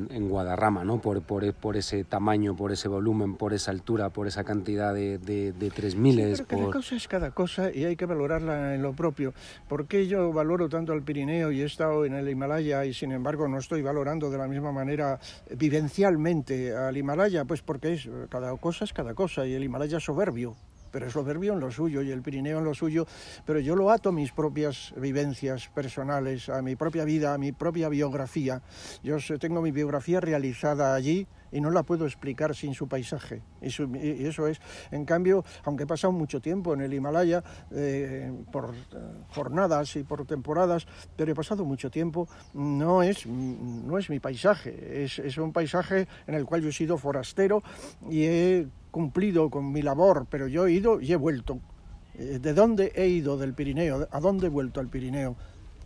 [0.09, 1.01] en, Guadarrama, ¿no?
[1.01, 5.17] Por, por, por, ese tamaño, por ese volumen, por esa altura, por esa cantidad de,
[5.17, 6.37] de, de 3.000.
[6.37, 9.33] Sí, cada cosa es cada cosa y hay que valorarla en lo propio.
[9.67, 13.11] ¿Por qué yo valoro tanto al Pirineo y he estado en el Himalaya y sin
[13.11, 15.19] embargo no estoy valorando de la misma manera
[15.57, 17.43] vivencialmente al Himalaya?
[17.43, 20.55] Pues porque es, cada cosa es cada cosa y el Himalaya es soberbio
[20.91, 23.05] pero es soberbio en lo suyo y el Pirineo en lo suyo,
[23.45, 27.51] pero yo lo ato a mis propias vivencias personales, a mi propia vida, a mi
[27.51, 28.61] propia biografía.
[29.03, 33.41] Yo tengo mi biografía realizada allí y no la puedo explicar sin su paisaje.
[33.61, 33.67] Y,
[34.25, 34.59] eso es,
[34.91, 38.97] en cambio, aunque he pasado mucho tiempo en el Himalaya, eh, por eh,
[39.29, 45.03] jornadas y por temporadas, pero he pasado mucho tiempo, no es, no es mi paisaje,
[45.03, 47.63] es, es un paisaje en el cual yo he sido forastero
[48.09, 51.59] y he cumplido con mi labor, pero yo he ido y he vuelto.
[52.15, 54.07] Eh, ¿De dónde he ido del Pirineo?
[54.11, 55.35] ¿A dónde he vuelto al Pirineo?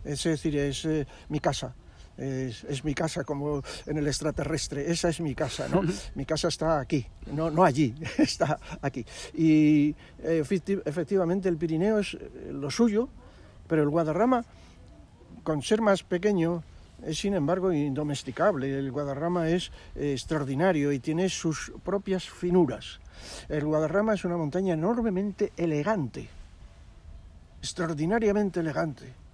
[0.04, 1.74] Es decir, es eh, mi casa.
[2.16, 5.82] Es, mi casa como en el extraterrestre, esa es mi casa, ¿no?
[6.14, 9.04] Mi casa está aquí, no, no allí, está aquí.
[9.34, 13.08] Y efectivamente el Pirineo es eh, lo suyo,
[13.66, 14.44] pero el Guadarrama,
[15.42, 16.62] con ser más pequeño,
[17.04, 18.78] es sin embargo indomesticable.
[18.78, 23.00] El Guadarrama es eh, extraordinario y tiene sus propias finuras.
[23.48, 26.28] El Guadarrama es una montaña enormemente elegante,
[27.60, 29.25] extraordinariamente elegante.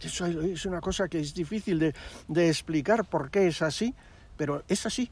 [0.00, 1.92] Eso es una cosa que es difícil
[2.28, 3.94] de, explicar por qué es así,
[4.36, 5.10] pero es así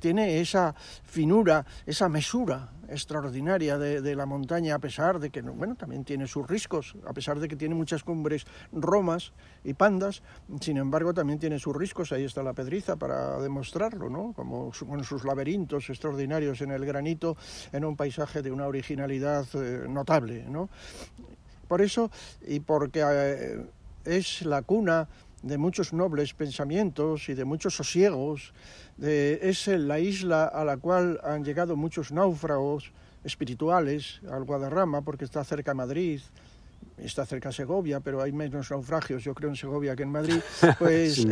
[0.00, 6.04] tiene esa finura, esa mesura extraordinaria de, la montaña, a pesar de que, bueno, también
[6.04, 9.32] tiene sus riscos, a pesar de que tiene muchas cumbres romas
[9.64, 10.22] y pandas,
[10.60, 14.34] sin embargo también tiene sus riscos, ahí está la pedriza para demostrarlo, ¿no?
[14.34, 17.38] Como con sus laberintos extraordinarios en el granito,
[17.72, 20.68] en un paisaje de una originalidad eh, notable, ¿no?
[21.66, 22.10] Por eso,
[22.46, 23.64] y porque eh,
[24.04, 25.08] es la cuna
[25.42, 28.54] de muchos nobles pensamientos y de muchos sosiegos.
[28.98, 32.92] es la isla a la cual han llegado muchos náufragos
[33.24, 36.20] espirituales, al Guadarrama, porque está cerca de Madrid,
[36.98, 40.40] está cerca de Segovia, pero hay menos naufragios, yo creo, en Segovia que en Madrid.
[40.78, 41.26] Pues,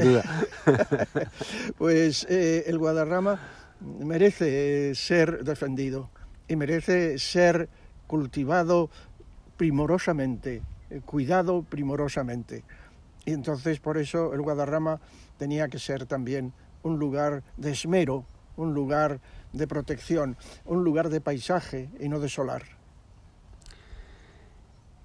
[1.78, 3.38] pues eh, el Guadarrama
[3.80, 6.10] merece ser defendido
[6.48, 7.68] y merece ser
[8.06, 8.90] cultivado
[9.56, 10.62] primorosamente,
[11.00, 12.64] cuidado primorosamente.
[13.24, 15.00] Y entonces por eso el Guadarrama
[15.38, 16.52] tenía que ser también
[16.82, 18.24] un lugar de esmero,
[18.56, 19.20] un lugar
[19.52, 22.62] de protección, un lugar de paisaje y no de solar.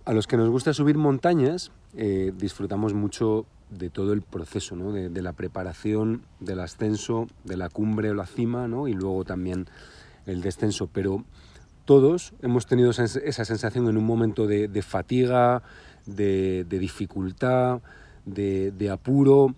[0.05, 4.91] A los que nos gusta subir montañas eh, disfrutamos mucho de todo el proceso, ¿no?
[4.93, 8.87] de, la preparación, del ascenso, de la cumbre o la cima ¿no?
[8.87, 9.67] y luego también
[10.25, 10.87] el descenso.
[10.87, 11.25] Pero
[11.87, 13.07] todos hemos tenido esa,
[13.45, 15.63] sensación en un momento de, fatiga,
[16.05, 17.81] de dificultad,
[18.27, 19.55] de, apuro,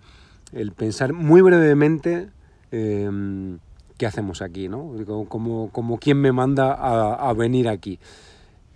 [0.54, 2.30] el pensar muy brevemente
[2.72, 3.60] em,
[3.98, 4.94] qué hacemos aquí, ¿no?
[5.28, 8.00] Como, como quién me manda a, venir aquí.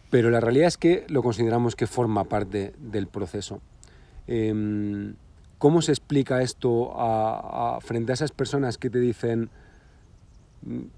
[0.09, 3.61] Pero la realidad es que lo consideramos que forma parte del proceso.
[4.27, 5.15] Em,
[5.57, 6.93] ¿Cómo se explica esto
[7.81, 9.49] frente a esas personas que te dicen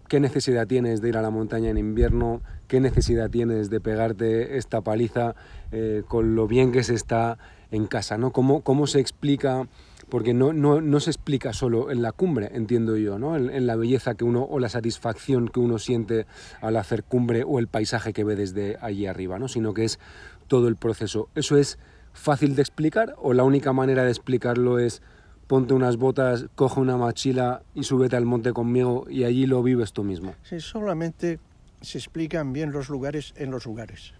[0.07, 4.57] qué necesidad tienes de ir a la montaña en invierno, qué necesidad tienes de pegarte
[4.57, 5.35] esta paliza
[5.71, 7.37] eh, con lo bien que se está
[7.71, 8.31] en casa, ¿no?
[8.31, 9.67] ¿Cómo, cómo se explica?
[10.09, 13.35] Porque no, no, no, se explica solo en la cumbre, entiendo yo, ¿no?
[13.35, 16.27] En, la belleza que uno o la satisfacción que uno siente
[16.61, 19.47] al hacer cumbre o el paisaje que ve desde allí arriba, ¿no?
[19.47, 19.99] Sino que es
[20.47, 21.29] todo el proceso.
[21.33, 21.79] ¿Eso es
[22.13, 25.01] fácil de explicar o la única manera de explicarlo es
[25.47, 29.93] ponte unas botas, coge una mochila y súbete al monte conmigo y allí lo vives
[29.93, 30.33] tú mismo?
[30.43, 31.39] Sí, solamente
[31.81, 34.13] se explican bien los lugares en los lugares.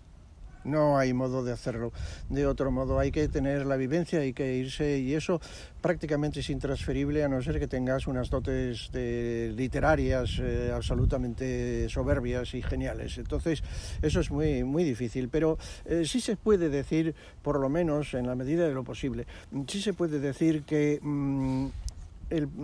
[0.66, 1.94] No hay modo de hacerlo
[2.30, 3.00] de otro modo.
[3.00, 5.40] Hay que tener la vivencia, hay que irse y eso
[5.82, 12.54] prácticamente es intransferible a no ser que tengas unas dotes de literarias eh, absolutamente soberbias
[12.54, 13.18] y geniales.
[13.18, 13.64] Entonces
[14.02, 18.28] eso es muy muy difícil, pero eh, sí se puede decir, por lo menos en
[18.28, 19.26] la medida de lo posible,
[19.68, 21.68] sí se puede decir que mm,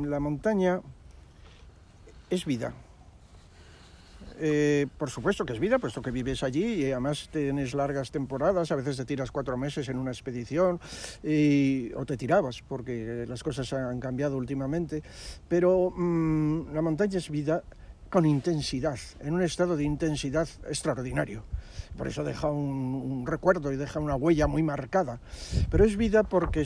[0.05, 0.81] la montaña
[2.29, 2.73] es vida.
[4.39, 8.71] Eh, por supuesto que es vida, puesto que vives allí y además tienes largas temporadas,
[8.71, 10.79] a veces te tiras cuatro meses en una expedición
[11.95, 15.03] o te tirabas, porque las cosas han cambiado últimamente,
[15.47, 17.63] pero mm, la montaña es vida
[18.11, 21.43] con intensidad, en un estado de intensidad extraordinario.
[21.97, 25.19] Por eso deja un, recuerdo y deja una huella muy marcada.
[25.69, 26.63] Pero es vida porque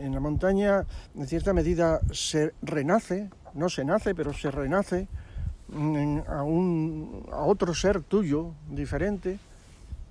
[0.00, 0.84] en la montaña,
[1.14, 5.08] en cierta medida, se renace, no se nace, pero se renace
[6.28, 9.38] a, un, a otro ser tuyo, diferente,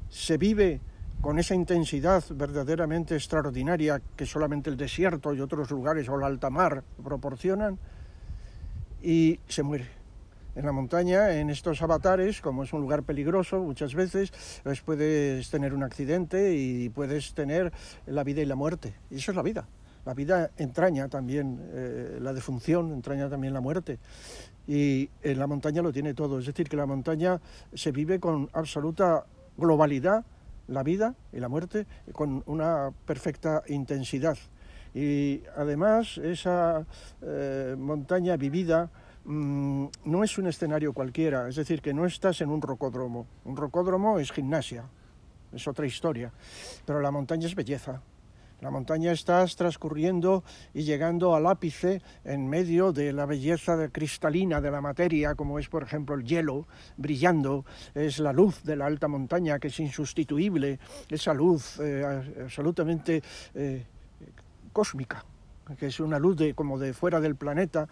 [0.09, 0.79] se vive
[1.21, 6.49] con esa intensidad verdaderamente extraordinaria que solamente el desierto y otros lugares o la alta
[6.49, 7.79] mar proporcionan,
[9.05, 9.87] y se muere.
[10.55, 14.31] En la montaña, en estos avatares, como es un lugar peligroso muchas veces,
[14.63, 17.71] pues puedes tener un accidente y puedes tener
[18.07, 18.95] la vida y la muerte.
[19.11, 19.67] Y eso es la vida.
[20.05, 23.99] La vida entraña también eh, la defunción, entraña también la muerte
[24.68, 26.39] y en la montaña lo tiene todo.
[26.39, 27.39] Es decir, que la montaña
[27.74, 29.26] se vive con absoluta
[29.57, 30.26] globalidad,
[30.68, 34.38] la vida y la muerte, con una perfecta intensidad.
[34.93, 36.86] Y además esa
[37.22, 38.89] eh, montaña vivida
[39.26, 43.28] mm, no es un escenario cualquiera, es decir, que no estás en un rocódromo.
[43.43, 44.86] Un rocódromo es gimnasia,
[45.51, 46.32] es otra historia,
[46.86, 48.01] pero la montaña es belleza,
[48.61, 50.43] la montaña estás transcurriendo
[50.73, 55.67] y llegando al ápice en medio de la belleza cristalina de la materia, como es
[55.69, 60.79] por ejemplo el hielo brillando, es la luz de la alta montaña que es insustituible,
[61.09, 62.03] esa luz eh,
[62.43, 63.21] absolutamente
[63.53, 63.85] eh,
[64.71, 65.23] cósmica
[65.78, 67.88] que es una luz de, como de fuera del planeta,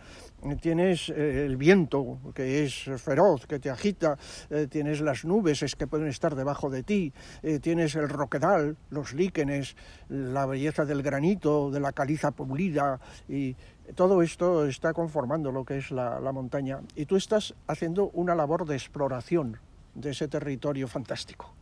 [0.61, 4.17] tienes eh, el viento que es feroz, que te agita,
[4.49, 8.77] eh, tienes las nubes es que pueden estar debajo de ti, eh, tienes el roquedal,
[8.89, 9.75] los líquenes,
[10.09, 13.55] la belleza del granito, de la caliza pulida y
[13.95, 16.79] todo esto está conformando lo que es la montaña.
[16.95, 19.57] Y tú estás haciendo una labor de exploración
[19.95, 21.53] de ese territorio fantástico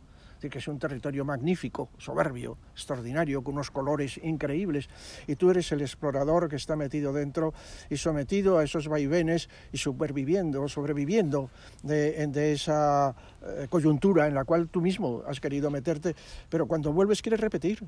[0.48, 4.88] que es un territorio magnífico, soberbio, extraordinario, con unos colores increíbles,
[5.26, 7.54] y tú eres el explorador que está metido dentro
[7.90, 11.50] y sometido a esos vaivenes y superviviendo, sobreviviendo
[11.82, 16.14] de, de esa eh, coyuntura en la cual tú mismo has querido meterte,
[16.48, 17.82] pero cuando vuelves quieres repetir,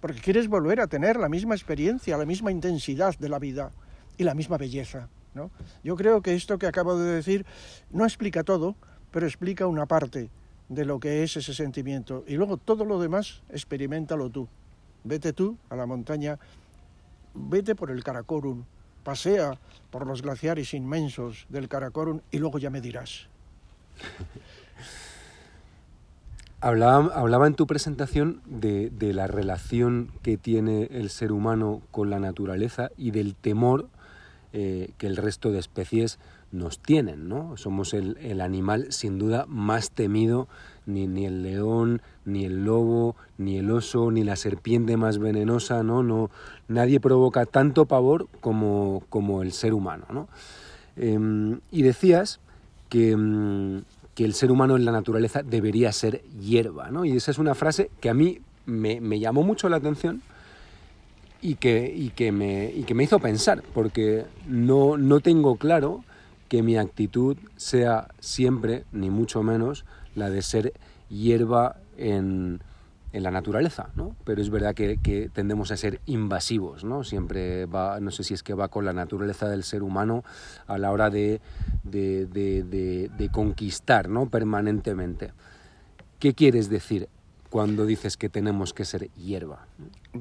[0.00, 3.70] porque quieres volver a tener la misma experiencia, la misma intensidad de la vida
[4.18, 5.08] y la misma belleza.
[5.34, 5.50] ¿no?
[5.84, 7.46] Yo creo que esto que acabo de decir
[7.90, 8.76] no explica todo,
[9.10, 10.30] pero explica una parte
[10.68, 12.24] de lo que es ese sentimiento.
[12.26, 14.48] Y luego todo lo demás, experimentalo tú.
[15.04, 16.38] Vete tú a la montaña,
[17.34, 18.64] vete por el Karakorum,
[19.04, 19.58] pasea
[19.90, 23.28] por los glaciares inmensos del Karakorum y luego ya me dirás.
[26.60, 32.10] Hablaba, hablaba en tu presentación de, de, la relación que tiene el ser humano con
[32.10, 33.88] la naturaleza y del temor
[34.52, 36.18] eh, que el resto de especies
[36.56, 37.56] nos tienen, ¿no?
[37.56, 40.48] Somos el, el animal sin duda más temido,
[40.86, 45.82] ni, ni, el león, ni el lobo, ni el oso, ni la serpiente más venenosa,
[45.82, 46.02] ¿no?
[46.02, 46.30] no
[46.68, 50.28] nadie provoca tanto pavor como, como el ser humano, ¿no?
[50.96, 52.40] Em, y decías
[52.88, 53.82] que, em,
[54.14, 57.04] que, el ser humano en la naturaleza debería ser hierba, ¿no?
[57.04, 60.22] Y esa es una frase que a mí me, me llamó mucho la atención
[61.42, 66.02] y que, y que, me, y que me hizo pensar, porque no, no tengo claro
[66.48, 69.84] que mi actitud sea siempre, ni mucho menos,
[70.14, 70.72] la de ser
[71.08, 72.60] hierba en,
[73.12, 74.14] en la naturaleza, ¿no?
[74.24, 77.04] Pero es verdad que, tendemos a ser invasivos, ¿no?
[77.04, 80.24] Siempre va, no sé si es que va con la naturaleza del ser humano
[80.66, 81.40] a la hora de,
[81.82, 84.28] de, de, de conquistar, ¿no?
[84.28, 85.32] Permanentemente.
[86.18, 87.08] ¿Qué quieres decir
[87.50, 89.66] cuando dices que tenemos que ser hierba?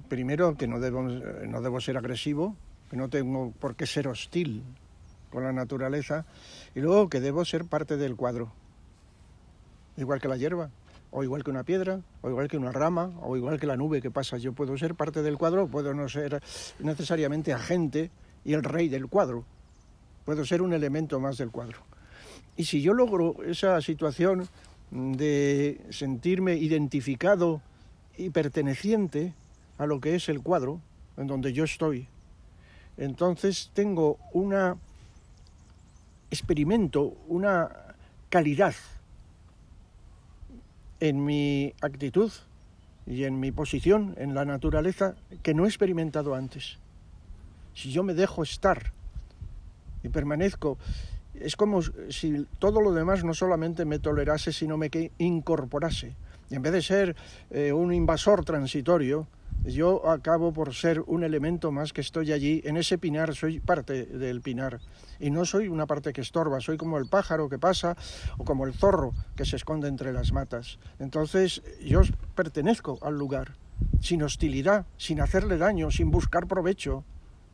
[0.07, 2.55] Primero, que no debo, no debo ser agresivo,
[2.89, 4.63] que no tengo por qué ser hostil
[5.35, 6.25] con la naturaleza
[6.75, 8.53] y luego que debo ser parte del cuadro,
[9.97, 10.69] igual que la hierba,
[11.11, 14.01] o igual que una piedra, o igual que una rama, o igual que la nube
[14.01, 14.37] que pasa.
[14.37, 16.41] Yo puedo ser parte del cuadro, puedo no ser
[16.79, 18.11] necesariamente agente
[18.45, 19.43] y el rey del cuadro,
[20.23, 21.79] puedo ser un elemento más del cuadro.
[22.55, 24.47] Y si yo logro esa situación
[24.89, 27.61] de sentirme identificado
[28.17, 29.33] y perteneciente
[29.77, 30.79] a lo que es el cuadro
[31.17, 32.07] en donde yo estoy,
[32.95, 34.77] entonces tengo una
[36.31, 37.69] experimento una
[38.29, 38.73] calidad
[40.99, 42.31] en mi actitud
[43.05, 46.77] y en mi posición en la naturaleza que no he experimentado antes.
[47.73, 48.91] Si yo me dejo estar
[50.03, 50.77] y permanezco,
[51.33, 56.15] es como si todo lo demás no solamente me tolerase, sino me incorporase.
[56.49, 57.15] Y en vez de ser
[57.49, 59.27] eh, un invasor transitorio,
[59.63, 62.61] yo acabo por ser un elemento más que estoy allí.
[62.65, 64.79] En ese pinar soy parte del pinar.
[65.19, 67.95] Y no soy una parte que estorba, soy como el pájaro que pasa
[68.37, 70.79] o como el zorro que se esconde entre las matas.
[70.99, 72.01] Entonces yo
[72.35, 73.55] pertenezco al lugar,
[74.01, 77.03] sin hostilidad, sin hacerle daño, sin buscar provecho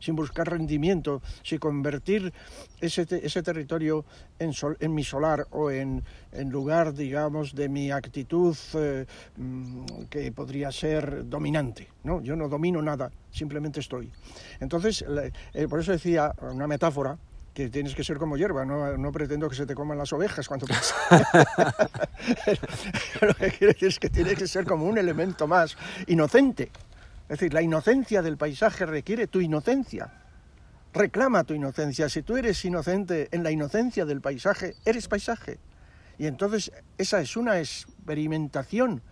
[0.02, 2.32] sin buscar rendimiento, sin convertir
[2.80, 4.04] ese, ese territorio
[4.38, 10.32] en, en, mi solar o en, en, lugar, digamos, de mi actitud eh, mm, que
[10.32, 11.88] podría ser dominante.
[12.02, 12.20] ¿no?
[12.20, 14.10] Yo no domino nada, simplemente estoy.
[14.58, 15.04] Entonces,
[15.54, 17.16] eh, por eso decía una metáfora,
[17.54, 20.48] que tienes que ser como hierba, no, no pretendo que se te coman las ovejas
[20.48, 20.96] cuando pasas.
[23.20, 25.76] Lo que quiere decir es que tienes que ser como un elemento más
[26.06, 26.70] inocente,
[27.28, 30.12] es decir, la inocencia del paisaje requiere tu inocencia.
[30.92, 32.08] Reclama tu inocencia.
[32.08, 35.58] Si tú eres inocente en la inocencia del paisaje, eres paisaje.
[36.18, 39.02] Y entonces esa es una experimentación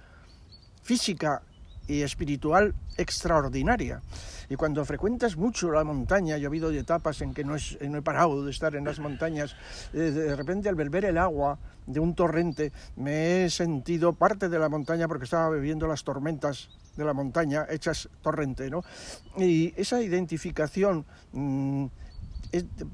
[0.82, 1.42] física
[1.90, 4.00] y espiritual extraordinaria.
[4.48, 8.02] Y cuando frecuentas mucho la montaña, yo he habido etapas en que no, no he
[8.02, 9.56] parado de estar en las montañas,
[9.92, 14.58] eh, de repente al beber el agua de un torrente me he sentido parte de
[14.58, 18.82] la montaña porque estaba bebiendo las tormentas de la montaña hechas torrente, ¿no?
[19.36, 21.86] Y esa identificación mm,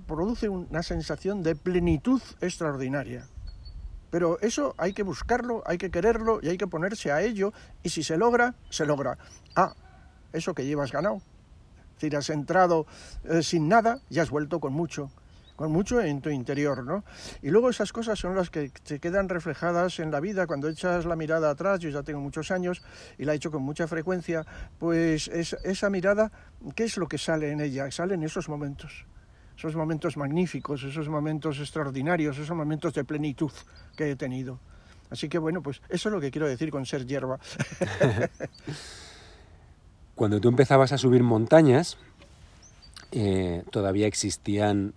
[0.06, 3.26] produce una sensación de plenitud extraordinaria.
[4.16, 7.52] Pero eso hay que buscarlo, hay que quererlo y hay que ponerse a ello.
[7.82, 9.18] Y si se logra, se logra.
[9.54, 9.74] Ah,
[10.32, 11.20] eso que llevas ganado.
[11.98, 12.86] Si has entrado
[13.24, 15.10] eh, sin nada, ya has vuelto con mucho
[15.54, 17.04] con mucho en tu interior, ¿no?
[17.42, 21.04] Y luego esas cosas son las que te quedan reflejadas en la vida cuando echas
[21.04, 22.82] la mirada atrás, yo ya tengo muchos años
[23.18, 24.46] y la he hecho con mucha frecuencia,
[24.78, 26.30] pues esa mirada,
[26.74, 27.90] ¿qué es lo que sale en ella?
[27.90, 29.06] Sale en esos momentos,
[29.56, 33.52] esos momentos magníficos, esos momentos extraordinarios, esos momentos de plenitud
[33.96, 34.58] que he tenido.
[35.10, 37.38] Así que bueno, pues eso es lo que quiero decir con ser hierba.
[40.14, 41.96] Cuando tú empezabas a subir montañas,
[43.12, 44.94] eh, todavía existían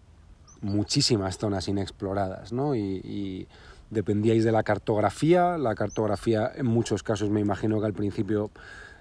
[0.61, 2.75] muchísimas zonas inexploradas, ¿no?
[2.75, 3.47] Y,
[3.89, 5.57] dependíais de la cartografía.
[5.57, 8.51] La cartografía, en muchos casos, me imagino que al principio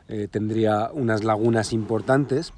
[0.09, 2.55] eh, tendría unas lagunas importantes.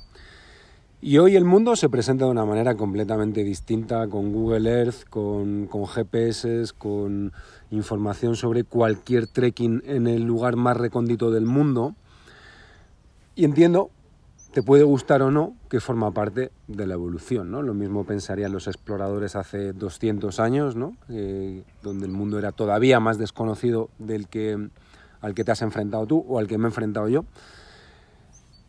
[1.02, 5.66] Y hoy el mundo se presenta de una manera completamente distinta, con Google Earth, con,
[5.66, 7.32] con GPS, con
[7.70, 11.94] información sobre cualquier trekking en el lugar más recóndito del mundo.
[13.34, 13.90] Y entiendo
[14.52, 17.62] te puede gustar o no, que forma parte de la evolución, ¿no?
[17.62, 20.96] Lo mismo pensarían los exploradores hace 200 años, ¿no?
[21.82, 24.70] donde el mundo era todavía más desconocido del que
[25.20, 27.24] al que te has enfrentado tú o al que me he enfrentado yo.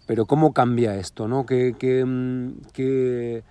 [0.05, 1.45] Pero cómo cambia esto, ¿no?
[1.45, 3.43] Que, que,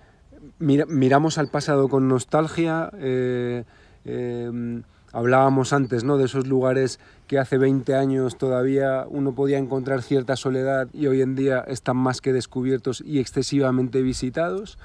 [0.59, 2.91] miramos al pasado con nostalgia.
[2.99, 3.63] Eh,
[4.05, 4.81] eh,
[5.13, 6.17] Hablábamos antes ¿no?
[6.17, 11.21] de esos lugares que hace 20 años todavía uno podía encontrar cierta soledad y hoy
[11.21, 14.77] en día están más que descubiertos y excesivamente visitados.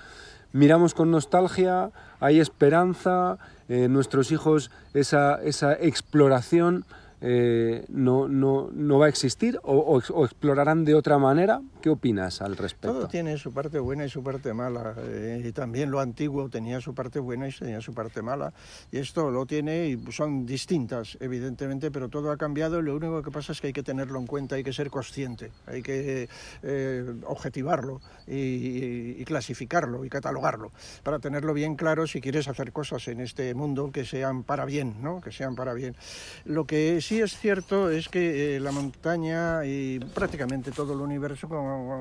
[0.53, 3.39] Miramos con nostalgia, hay esperanza,
[3.69, 6.85] eh, nuestros hijos esa, esa exploración
[7.21, 11.63] eh, no, no, no, va a existir o, explorarán de otra manera?
[11.81, 12.93] ¿Qué opinas al respecto?
[12.93, 14.95] Todo tiene su parte buena y su parte mala.
[14.99, 18.53] Eh, y también lo antiguo tenía su parte buena y tenía su parte mala.
[18.91, 23.23] Y esto lo tiene y son distintas, evidentemente, pero todo ha cambiado y lo único
[23.23, 26.29] que pasa es que hay que tenerlo en cuenta, hay que ser consciente, hay que
[26.63, 33.09] eh, objetivarlo y, y clasificarlo y catalogarlo para tenerlo bien claro si quieres hacer cosas
[33.09, 35.21] en este mundo que sean para bien, ¿no?
[35.21, 35.97] que sean para bien.
[36.45, 41.47] Lo que sí es cierto es que eh, la montaña y prácticamente todo el universo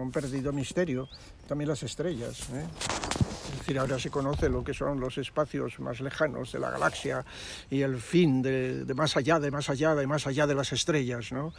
[0.01, 1.07] han perdido misterio,
[1.47, 2.49] también las estrellas.
[2.49, 3.24] ¿eh?
[3.65, 7.25] Decir, ahora se conoce lo que son los espacios más lejanos de la galaxia
[7.67, 11.31] y el fin de, más allá, de más allá, de más allá de las estrellas.
[11.31, 11.51] ¿no?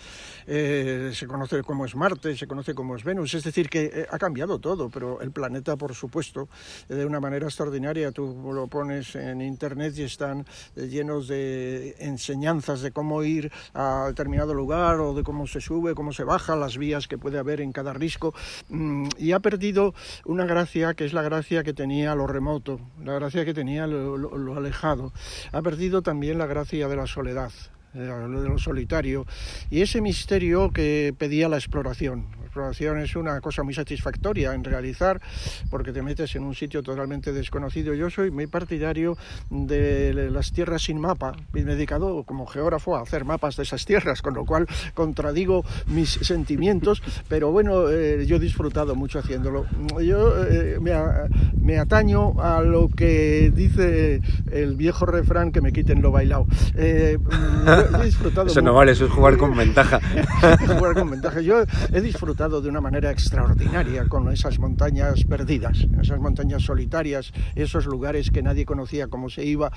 [0.47, 4.07] Eh, se conoce cómo es Marte, se conoce cómo es Venus, es decir, que eh,
[4.09, 6.49] ha cambiado todo, pero el planeta, por supuesto,
[6.89, 8.13] de una manera extraordinaria.
[8.13, 10.47] Tú lo pones en Internet y están
[10.77, 16.13] llenos de enseñanzas de cómo ir a determinado lugar o de cómo se sube, cómo
[16.13, 18.33] se baja, las vías que puede haber en cada risco.
[18.69, 19.93] Mm, y ha perdido
[20.25, 24.57] una gracia que es la gracia que tenía lo remoto, la gracia que tenía lo,
[24.57, 25.13] alejado.
[25.53, 27.53] Ha perdido también la gracia de la soledad,
[27.93, 29.27] de lo solitario,
[29.71, 32.27] y ese misterio que pedía la exploración.
[32.57, 35.21] Exploración es una cosa muy satisfactoria en realizar
[35.69, 37.93] porque te metes en un sitio totalmente desconocido.
[37.93, 39.19] Yo soy muy partidario
[39.51, 41.33] de las tierras sin mapa.
[41.53, 45.65] Me he dedicado como geógrafo a hacer mapas de esas tierras, con lo cual contradigo
[45.87, 49.67] mis sentimientos, pero bueno, eh, yo he disfrutado mucho haciéndolo.
[50.03, 50.79] Yo eh,
[51.61, 56.47] me, ataño a lo que dice el viejo refrán que me quiten lo bailado.
[56.75, 57.19] Eh,
[58.01, 60.01] he disfrutado eso no vale, eso es jugar con ventaja.
[60.67, 61.43] jugar con ventaja.
[61.43, 67.87] Yo he disfrutado de una manera extraordinaria con esas montañas perdidas, esas montañas solitarias, esos
[67.87, 69.73] lugares que nadie conocía cómo se iba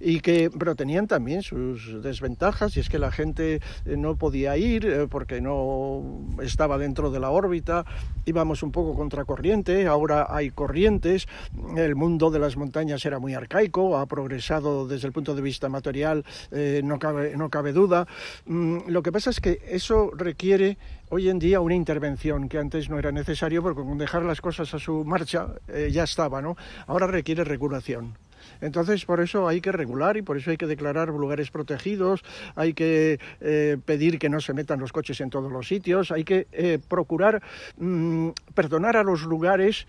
[0.00, 5.06] y que, pero tenían también sus desventajas y es que la gente no podía ir
[5.08, 6.02] porque no
[6.42, 7.84] estaba dentro de la órbita,
[8.26, 11.28] íbamos un poco contracorriente, ahora hay corrientes,
[11.76, 15.68] el mundo de las montañas era muy arcaico, ha progresado desde el punto de vista
[15.68, 18.06] material, eh, no, cabe, no cabe duda.
[18.46, 20.78] Mm, lo que pasa es que eso requiere
[21.10, 24.72] hoy en día una intervención que antes no era necesario porque con dejar las cosas
[24.74, 26.56] a su marcha eh, ya estaba, ¿no?
[26.86, 28.16] Ahora requiere regulación.
[28.60, 32.72] Entonces, por eso hay que regular y por eso hay que declarar lugares protegidos, hay
[32.72, 36.46] que eh, pedir que no se metan los coches en todos los sitios, hay que
[36.52, 37.42] eh, procurar
[37.76, 39.86] mm, perdonar a los lugares,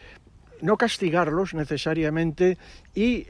[0.62, 2.58] no castigarlos necesariamente
[2.94, 3.26] y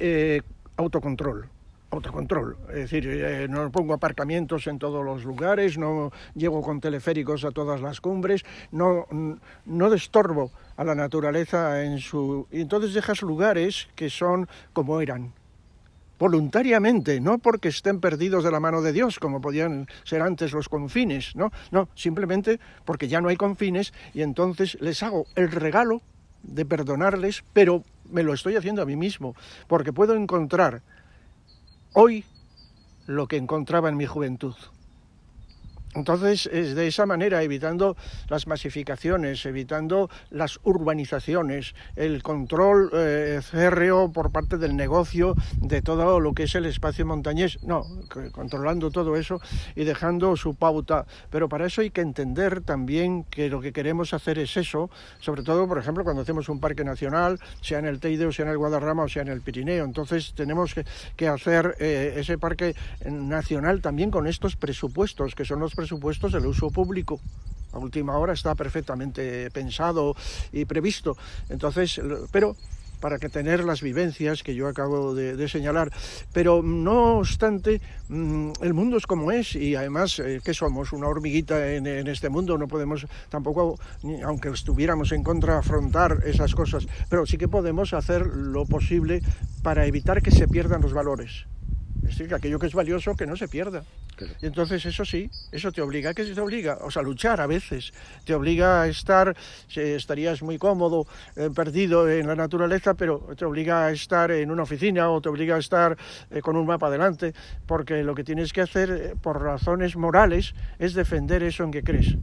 [0.78, 1.50] autocontrol
[1.92, 2.58] autocontrol.
[2.70, 7.82] Es decir, no pongo aparcamientos en todos los lugares, no llego con teleféricos a todas
[7.82, 9.08] las cumbres, no,
[9.66, 12.48] no destorbo a la naturaleza en su...
[12.52, 15.34] Y entonces dejas lugares que son como eran,
[16.20, 20.68] voluntariamente, no porque estén perdidos de la mano de Dios, como podían ser antes los
[20.68, 26.02] confines, no, no, simplemente porque ya no hay confines y entonces les hago el regalo
[26.44, 29.36] de perdonarles, pero me lo estoy haciendo a mí mismo,
[29.68, 30.82] porque puedo encontrar
[31.94, 32.26] hoy
[33.08, 34.56] lo que encontraba en mi juventud.
[36.00, 37.98] Entonces, es de esa manera, evitando
[38.30, 46.22] las masificaciones, evitando las urbanizaciones, el control eh, férreo por parte del negocio de todo
[46.22, 47.84] lo que es el espacio montañés, no,
[48.32, 49.42] controlando todo eso
[49.76, 51.06] y dejando su pauta.
[51.30, 54.90] Pero para eso hay que entender también que lo que queremos hacer es eso,
[55.20, 58.46] sobre todo, por ejemplo, cuando hacemos un parque nacional, sea en el Teide o sea
[58.46, 59.84] en el Guadarrama o sea en el Pirineo.
[59.84, 62.74] Entonces, tenemos que, hacer eh, ese parque
[63.06, 67.20] nacional también con estos presupuestos, que son los presupuestos del uso público.
[67.72, 70.16] A última hora está perfectamente pensado
[70.52, 71.16] y previsto.
[71.50, 72.56] Entonces, pero
[73.00, 75.92] para que tener las vivencias que yo acabo de, señalar.
[76.34, 80.94] Pero no obstante, mm, el mundo es como es y además, eh, que somos?
[80.94, 83.80] Una hormiguita en, en, este mundo, no podemos tampoco,
[84.26, 89.22] aunque estuviéramos en contra, afrontar esas cosas, pero sí que podemos hacer lo posible
[89.64, 91.46] para evitar que se pierdan los valores.
[92.04, 93.84] Es decir, que aquello que es valioso que no se pierda.
[94.42, 96.80] Y entonces eso sí, eso te obliga, ¿qué te obliga?
[96.82, 97.94] O sea, a luchar a veces,
[98.26, 99.36] te obliga a estar,
[99.74, 104.64] estarías muy cómodo, eh, perdido en la naturaleza, pero te obliga a estar en una
[104.64, 105.98] oficina o te obliga a estar
[106.32, 107.34] eh, con un mapa adelante,
[107.66, 111.84] porque lo que tienes que hacer eh, por razones morales es defender eso en que
[111.84, 112.16] crees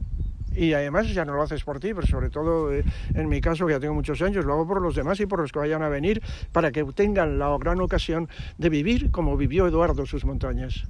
[0.57, 2.83] y además ya no lo haces por ti, pero sobre todo eh,
[3.13, 5.39] en mi caso, que ya tengo muchos años, lo hago por los demás y por
[5.39, 8.27] los que vayan a venir, para que tengan la gran ocasión
[8.57, 10.85] de vivir como vivió Eduardo sus montañas.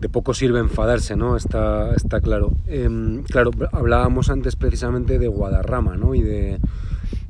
[0.00, 1.36] De poco sirve enfadarse, ¿no?
[1.36, 2.52] Está, está claro.
[2.66, 6.14] Em, claro, hablábamos antes precisamente de Guadarrama, ¿no?
[6.14, 6.58] Y de,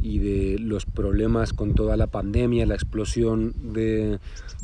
[0.03, 4.19] y de los problemas con toda la pandemia, la explosión de,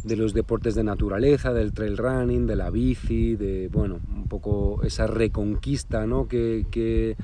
[0.05, 4.83] de los deportes de naturaleza, del trail running, de la bici, de bueno, un poco
[4.83, 6.29] esa reconquista, ¿no?
[6.29, 7.17] que,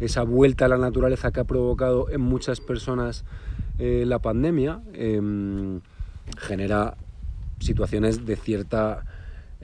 [0.00, 3.24] esa vuelta a la naturaleza que ha provocado en muchas personas
[3.78, 5.80] eh, la pandemia em,
[6.36, 6.96] genera
[7.60, 9.04] situaciones de cierta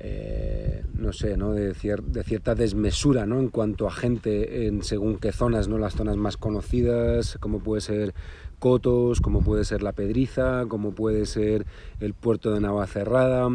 [0.03, 1.53] eh, no sé, ¿no?
[1.53, 3.39] De, de, cierta desmesura ¿no?
[3.39, 5.77] en cuanto a gente en según qué zonas, ¿no?
[5.77, 8.15] las zonas más conocidas, como puede ser
[8.61, 11.67] Cotos, como puede ser La Pedriza, como puede ser
[11.99, 13.49] el puerto de Navacerrada.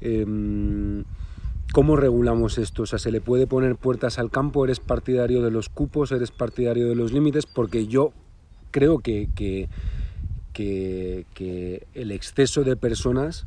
[0.00, 1.04] Em,
[1.72, 2.84] ¿Cómo regulamos esto?
[2.84, 4.64] O sea, ¿se le puede poner puertas al campo?
[4.64, 6.12] ¿Eres partidario de los cupos?
[6.12, 7.44] ¿Eres partidario de los límites?
[7.44, 8.12] Porque yo
[8.70, 9.68] creo que, que,
[11.94, 13.46] el exceso de personas,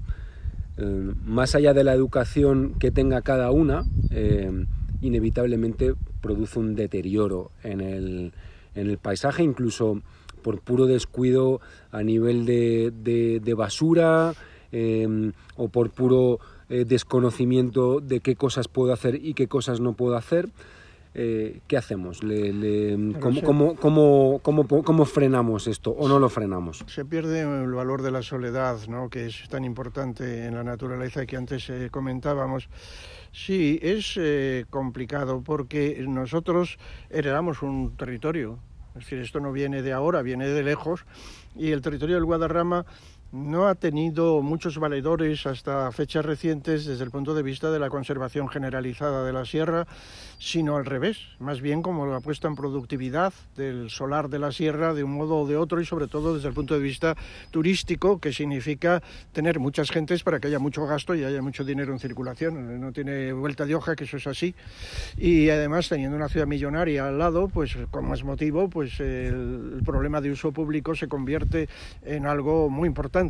[0.78, 4.68] em, más allá de la educación que tenga cada una, em,
[5.02, 8.34] inevitablemente produce un deterioro en el,
[8.76, 10.02] en el paisaje, incluso
[10.42, 11.62] por puro descuido
[11.92, 14.34] a nivel de, basura
[14.72, 16.40] em, o por puro
[16.70, 20.50] eh, desconocimiento de qué cosas puedo hacer y qué cosas no puedo hacer.
[21.14, 22.22] eh, ¿qué hacemos?
[23.20, 26.86] cómo, cómo, frenamos esto o no lo frenamos?
[26.88, 29.10] Se pierde el valor de la soledad, ¿no?
[29.10, 32.70] que es tan importante en la naturaleza que antes eh, comentábamos.
[33.34, 36.78] Sí, es eh, complicado porque nosotros
[37.10, 38.60] heredamos un territorio,
[38.96, 41.06] es decir, esto no viene de ahora, viene de lejos,
[41.56, 42.86] y el territorio del Guadarrama
[43.32, 47.90] no ha tenido muchos valedores hasta fechas recientes desde el punto de vista de la
[47.90, 49.88] conservación generalizada de la sierra,
[50.38, 54.94] sino al revés, más bien como la puesta en productividad del solar de la sierra
[54.94, 57.16] de un modo o de otro y sobre todo desde el punto de vista
[57.52, 59.02] turístico, que significa
[59.32, 62.82] tener muchas gentes para que haya mucho gasto y haya mucho dinero en circulación.
[62.82, 64.54] No tiene vuelta de hoja que eso es así.
[65.18, 70.20] Y además teniendo una ciudad millonaria al lado, pues con más motivo, pues el problema
[70.20, 71.70] de uso público se convierte
[72.04, 73.21] en algo muy importante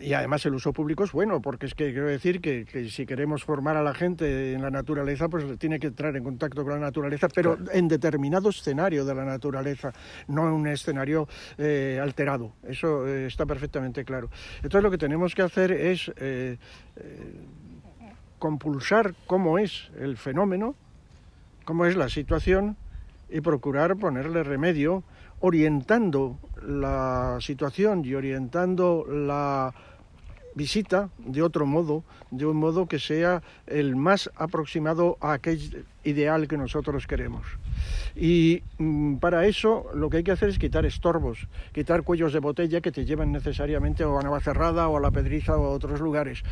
[0.00, 3.44] y además el uso público es bueno, porque es que quiero decir que, si queremos
[3.44, 6.78] formar a la gente en la naturaleza, pues tiene que entrar en contacto con la
[6.78, 9.92] naturaleza, pero en determinado escenario de la naturaleza,
[10.28, 11.28] no en un escenario
[11.58, 12.52] eh, alterado.
[12.62, 14.30] Eso eh, está perfectamente claro.
[14.56, 16.56] Entonces lo que tenemos que hacer es eh,
[18.38, 20.74] compulsar cómo es el fenómeno,
[21.64, 22.76] cómo es la situación
[23.28, 25.04] y procurar ponerle remedio
[25.40, 29.74] orientando la situación y orientando la
[30.54, 36.48] visita de otro modo, de un modo que sea el más aproximado a aquel ideal
[36.48, 37.46] que nosotros queremos.
[38.16, 42.40] Y mm, para eso lo que hay que hacer es quitar estorbos, quitar cuellos de
[42.40, 46.00] botella que te llevan necesariamente o a Navacerrada o a la Pedriza o a otros
[46.00, 46.42] lugares.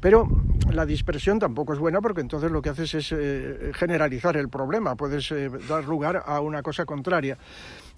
[0.00, 0.28] Pero
[0.72, 4.96] la dispersión tampoco es buena porque entonces lo que haces es eh, generalizar el problema,
[4.96, 7.38] puedes eh, dar lugar a una cosa contraria.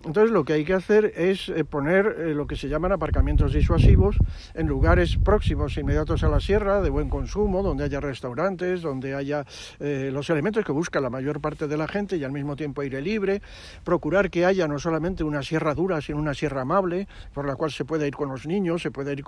[0.03, 3.53] Entonces lo que hay que hacer es eh, poner eh, lo que se llaman aparcamientos
[3.53, 4.16] disuasivos
[4.55, 9.44] en lugares próximos, inmediatos a la sierra, de buen consumo, donde haya restaurantes, donde haya
[9.78, 12.80] eh, los elementos que busca la mayor parte de la gente y al mismo tiempo
[12.80, 13.42] aire libre,
[13.84, 17.70] procurar que haya no solamente una sierra dura, sino una sierra amable, por la cual
[17.70, 19.24] se puede ir con los niños, se puede ir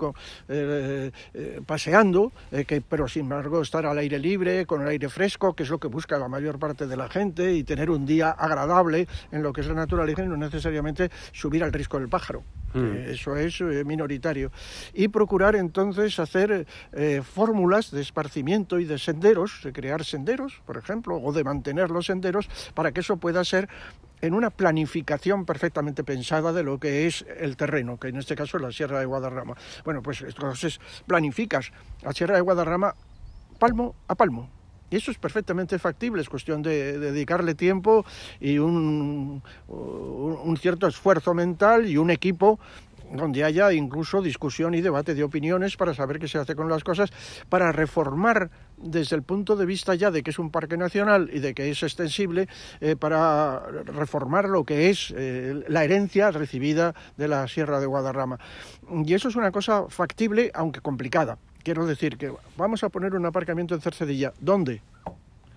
[1.67, 2.31] paseando,
[2.65, 5.77] que, pero sin embargo estar al aire libre, con el aire fresco, que es lo
[5.77, 9.53] que busca la mayor parte de la gente, y tener un día agradable en lo
[9.53, 10.37] que es la naturaleza y no
[11.31, 12.43] subir al risco del pájaro.
[12.73, 13.09] Mm.
[13.09, 14.51] eso es eh, minoritario.
[14.93, 20.77] Y procurar entonces hacer eh, fórmulas de esparcimiento y de senderos, de crear senderos, por
[20.77, 23.69] ejemplo, o de mantener los senderos, para que eso pueda ser
[24.21, 28.57] en una planificación perfectamente pensada de lo que es el terreno, que en este caso
[28.57, 29.55] es la Sierra de Guadarrama.
[29.83, 32.95] Bueno, pues entonces planificas la Sierra de Guadarrama
[33.59, 34.49] palmo a palmo,
[34.93, 38.05] y eso es perfectamente factible, es cuestión de, dedicarle tiempo
[38.39, 39.41] y un,
[40.59, 42.59] cierto esfuerzo mental y un equipo
[43.11, 46.83] donde haya incluso discusión y debate de opiniones para saber qué se hace con las
[46.83, 47.09] cosas,
[47.49, 51.39] para reformar desde el punto de vista ya de que es un parque nacional y
[51.39, 52.47] de que es extensible,
[52.79, 58.37] eh, para reformar lo que es eh, la herencia recibida de la Sierra de Guadarrama.
[59.03, 61.39] Y eso es una cosa factible, aunque complicada.
[61.63, 64.33] Quiero decir que vamos a poner un aparcamiento en Cercedilla.
[64.39, 64.81] ¿Dónde?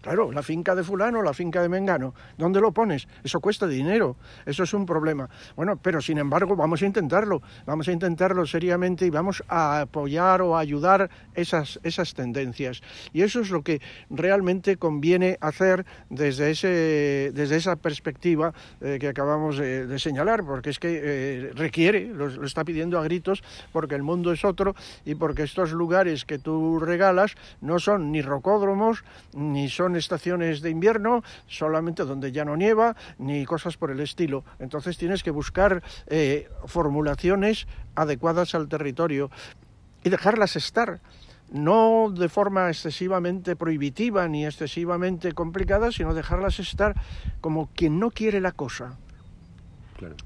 [0.00, 3.08] Claro, la finca de fulano, la finca de Mengano, ¿dónde lo pones?
[3.24, 5.28] Eso cuesta dinero, eso es un problema.
[5.56, 10.42] Bueno, pero sin embargo vamos a intentarlo, vamos a intentarlo seriamente y vamos a apoyar
[10.42, 12.82] o a ayudar esas, esas tendencias.
[13.12, 19.08] Y eso es lo que realmente conviene hacer desde, ese, desde esa perspectiva eh, que
[19.08, 23.42] acabamos de, señalar, porque es que eh, requiere, lo, lo está pidiendo a gritos,
[23.72, 24.74] porque el mundo es otro
[25.04, 29.02] y porque estos lugares que tú regalas no son ni rocódromos,
[29.34, 34.44] ni son estaciones de invierno, solamente donde ya no nieva, ni cosas por el estilo.
[34.58, 39.30] Entonces tienes que buscar eh, formulaciones adecuadas al territorio
[40.04, 41.00] y dejarlas estar
[41.50, 46.94] no de forma excesivamente prohibitiva ni excesivamente complicada, sino dejarlas estar
[47.40, 48.98] como quien no quiere la cosa.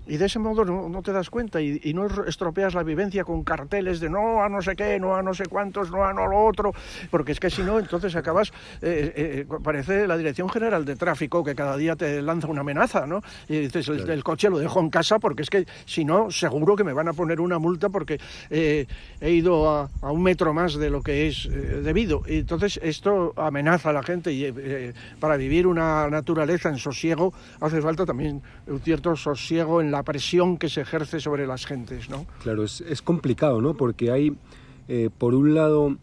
[0.06, 4.00] Y de ese modo no, te das cuenta y, no estropeas la vivencia con carteles
[4.00, 6.44] de no a no sé qué, no a no sé cuántos, no a no lo
[6.44, 6.72] otro,
[7.10, 8.52] porque es que si no, entonces acabas,
[8.82, 12.62] eh, eh, eh, parece la Dirección General de Tráfico que cada día te lanza una
[12.62, 13.22] amenaza, ¿no?
[13.48, 16.84] Y dices, el, coche lo dejo en casa porque es que si no, seguro que
[16.84, 18.86] me van a poner una multa porque he
[19.30, 21.48] ido a, un metro más de lo que es
[21.82, 22.22] debido.
[22.26, 24.52] Y entonces esto amenaza a la gente y
[25.18, 30.56] para vivir una naturaleza en sosiego hace falta también un cierto sosiego en la presión
[30.56, 32.26] que se ejerce sobre las gentes, ¿no?
[32.42, 33.74] Claro, es, complicado, ¿no?
[33.74, 34.36] Porque hay,
[34.88, 35.96] eh, por un lado,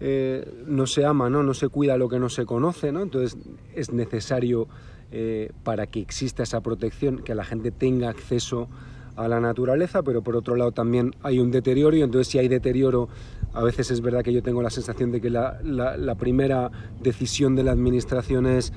[0.00, 1.42] eh, no se ama, ¿no?
[1.42, 3.02] No se cuida lo que no se conoce, ¿no?
[3.02, 3.38] Entonces
[3.74, 4.68] es necesario,
[5.12, 8.68] eh, para que exista esa protección, que la gente tenga acceso
[9.16, 12.48] a la naturaleza, pero por otro lado también hay un deterioro y entonces si hay
[12.48, 13.08] deterioro,
[13.52, 17.62] a veces es verdad que yo tengo la sensación de que la primera decisión de
[17.62, 18.72] la administración es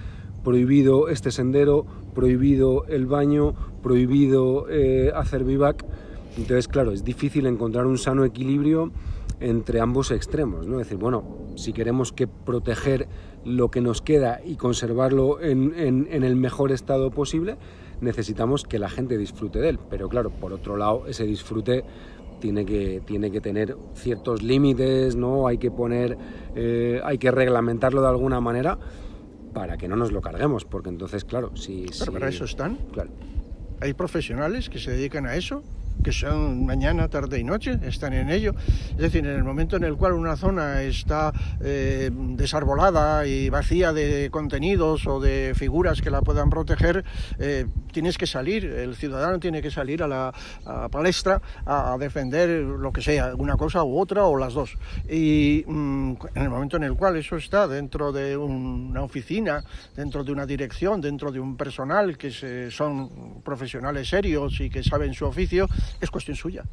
[0.48, 1.86] prohibido este sendero,
[2.16, 5.84] prohibido el baño, prohibido eh, hacer vivac.
[6.38, 8.94] Entonces, claro, es difícil encontrar un sano equilibrio
[9.42, 10.80] entre ambos extremos, ¿no?
[10.80, 11.26] Es decir, bueno,
[11.56, 13.10] si queremos que proteger
[13.44, 15.74] lo que nos queda y conservarlo en,
[16.10, 17.58] el mejor estado posible,
[18.00, 19.80] necesitamos que la gente disfrute de él.
[19.90, 21.84] Pero claro, por otro lado, ese disfrute
[22.40, 25.46] tiene que, tiene que tener ciertos límites, ¿no?
[25.46, 26.18] Hay que poner,
[26.56, 28.80] eh, hay que reglamentarlo de alguna manera
[29.58, 31.86] para que no nos lo carguemos, porque entonces, claro, si...
[31.88, 32.76] Pero si- para eso están.
[32.94, 33.10] Claro.
[33.82, 35.64] Hay profesionales que se dedican a eso,
[36.04, 38.54] que son mañana, tarde y noche, están en ello.
[38.92, 43.94] Es decir, en el momento en el cual una zona está eh, desarbolada y vacía
[43.94, 47.04] de contenidos o de figuras que la puedan proteger,
[47.40, 50.34] eh, tienes que salir, el ciudadano tiene que salir a la
[50.92, 54.78] palestra a, defender lo que sea, una cosa u otra o las dos.
[55.10, 59.64] Y mm, en el momento en el cual eso está dentro de una oficina,
[59.96, 65.14] dentro de una dirección, dentro de un personal que son profesionales serios y que saben
[65.14, 65.68] su oficio,
[66.02, 66.64] es cuestión suya.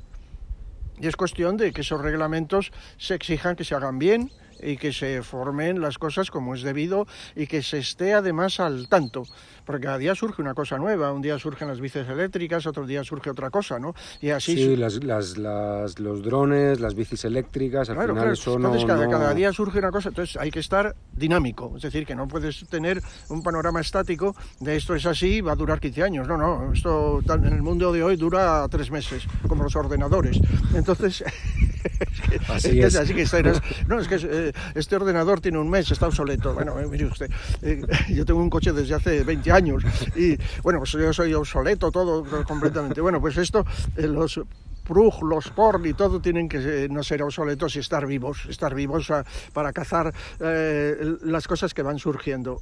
[1.01, 4.31] Y es cuestión de que esos reglamentos se exijan que se hagan bien
[4.65, 7.07] y que se formen las cosas como es debido
[7.37, 9.25] y que se esté además al tanto.
[9.65, 13.03] Porque cada día surge una cosa nueva, un día surgen las bicis eléctricas, otro día
[13.05, 13.95] surge otra cosa, ¿no?
[14.21, 18.35] Y así Sí, las, las- las- los drones, las bicis eléctricas, al Claro, final claro.
[18.35, 18.67] eso no...
[18.69, 22.05] Entonces cada, no- cada día surge una cosa, entonces hay que estar dinámico, es decir,
[22.07, 23.01] que no puedes tener
[23.31, 27.21] un panorama estático de esto es así, va a durar 15 años, no, no, esto
[27.33, 30.39] en el mundo de hoy dura tres meses, como los ordenadores.
[30.75, 31.25] Entonces,
[32.49, 32.97] Así que es.
[32.97, 33.43] así que está-
[33.87, 36.55] no, es que eh, este ordenador tiene un mes, está obsoleto.
[36.55, 37.31] Bueno, eh, mire usted,
[37.63, 37.83] eh,
[38.15, 39.83] yo tengo un coche desde hace 20 años
[40.17, 43.01] y bueno, pues yo soy obsoleto todo completamente.
[43.01, 43.65] Bueno, pues esto,
[43.97, 44.41] los
[44.85, 48.75] Prug, los porn y todo tienen que eh, no ser obsoletos y estar vivos, estar
[48.75, 49.25] vivos ah,
[49.55, 52.61] para cazar eh, las cosas que van surgiendo.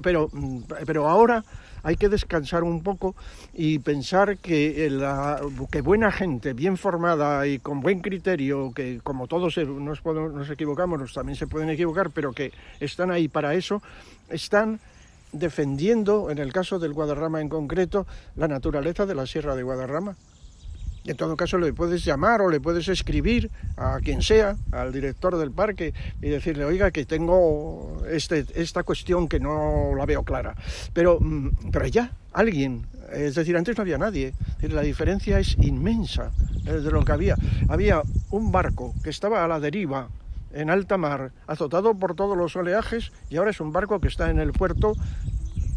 [0.00, 1.44] Pero, mm, pero ahora
[1.84, 3.14] hay que descansar un poco
[3.52, 9.28] y pensar que, la, que buena gente, bien formada y con buen criterio, que como
[9.28, 13.54] todos eh, nos, podemos- nos equivocamos, también se pueden equivocar, pero que están ahí para
[13.54, 13.82] eso,
[14.30, 14.80] están
[15.32, 18.06] defendiendo, en el caso del Guadarrama en concreto,
[18.36, 20.16] la naturaleza de la Sierra de Guadarrama.
[21.06, 25.36] En todo caso, le puedes llamar o le puedes escribir a quien sea, al director
[25.36, 25.92] del parque,
[26.22, 30.54] y decirle, oiga, que tengo este, esta cuestión que no la veo clara.
[30.94, 34.32] Pero, mm, pero ya, alguien, es decir, antes no había nadie.
[34.62, 36.30] La diferencia es inmensa
[36.62, 37.36] de lo que había.
[37.68, 38.00] Había
[38.30, 40.08] un barco que estaba a la deriva
[40.54, 44.30] en alta mar, azotado por todos los oleajes, y ahora es un barco que está
[44.30, 44.94] en el puerto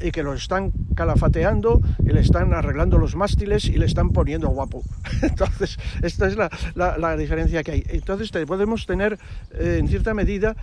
[0.02, 4.48] y que lo están calafateando y le están arreglando los mástiles y le están poniendo
[4.50, 4.84] guapo.
[5.22, 7.84] Entonces, esta es la, la- diferencia que hay.
[7.90, 9.18] Entonces, podemos tener,
[9.54, 10.56] eh, en cierta medida,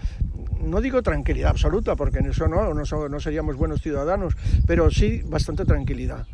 [0.62, 4.34] no digo tranquilidad absoluta, porque en eso no, no, no seríamos buenos ciudadanos,
[4.66, 6.26] pero sí bastante tranquilidad.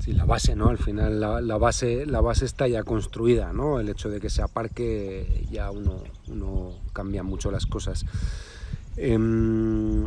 [0.00, 0.68] Sí, la base, ¿no?
[0.68, 3.80] Al final la, la base, la base está ya construida, ¿no?
[3.80, 8.04] El hecho de que se aparque ya uno, uno cambia mucho las cosas.
[8.98, 10.04] Em,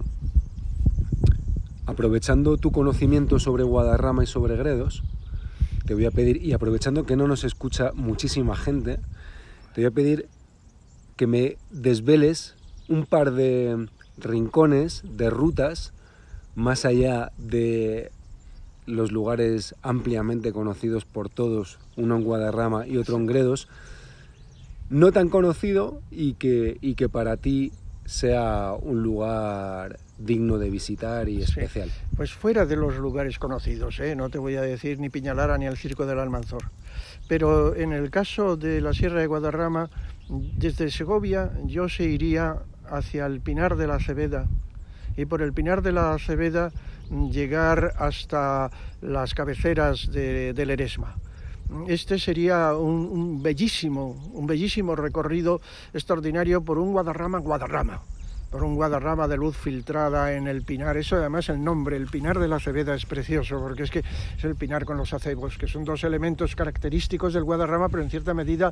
[1.87, 5.03] aprovechando tu conocimiento sobre Guadarrama y sobre Gredos,
[5.85, 8.99] te voy a pedir, y aprovechando que no nos escucha muchísima gente,
[9.73, 10.27] te voy a pedir
[11.15, 12.55] que me desveles
[12.89, 15.93] un par de rincones, de rutas,
[16.55, 18.11] más allá de
[18.85, 23.69] los lugares ampliamente conocidos por todos, uno en Guadarrama y otro en Gredos,
[24.89, 27.71] no tan conocido y que, y que para ti
[28.07, 31.43] sea un lugar digno de visitar y Sí.
[31.43, 31.91] especial.
[32.15, 34.15] Pues fuera de los lugares conocidos, ¿eh?
[34.15, 36.63] no te voy a decir ni Piñalara ni el Circo del Almanzor.
[37.27, 39.89] Pero en el caso de la Sierra de Guadarrama,
[40.29, 42.55] desde Segovia yo se iría
[42.89, 44.47] hacia el Pinar de la Cebeda
[45.17, 46.71] y por el Pinar de la Cebeda
[47.09, 51.17] mm, llegar hasta las cabeceras de- del Eresma.
[51.87, 55.61] Este sería un, un bellísimo, un bellísimo recorrido
[55.93, 58.01] extraordinario por un Guadarrama Guadarrama
[58.49, 60.95] por un guadarrama de luz filtrada en el pinar.
[60.95, 64.43] Eso además el nombre, el pinar de la Cebeda es precioso, porque es que es
[64.45, 68.33] el pinar con los acebos, que son dos elementos característicos del guadarrama, pero en cierta
[68.33, 68.71] medida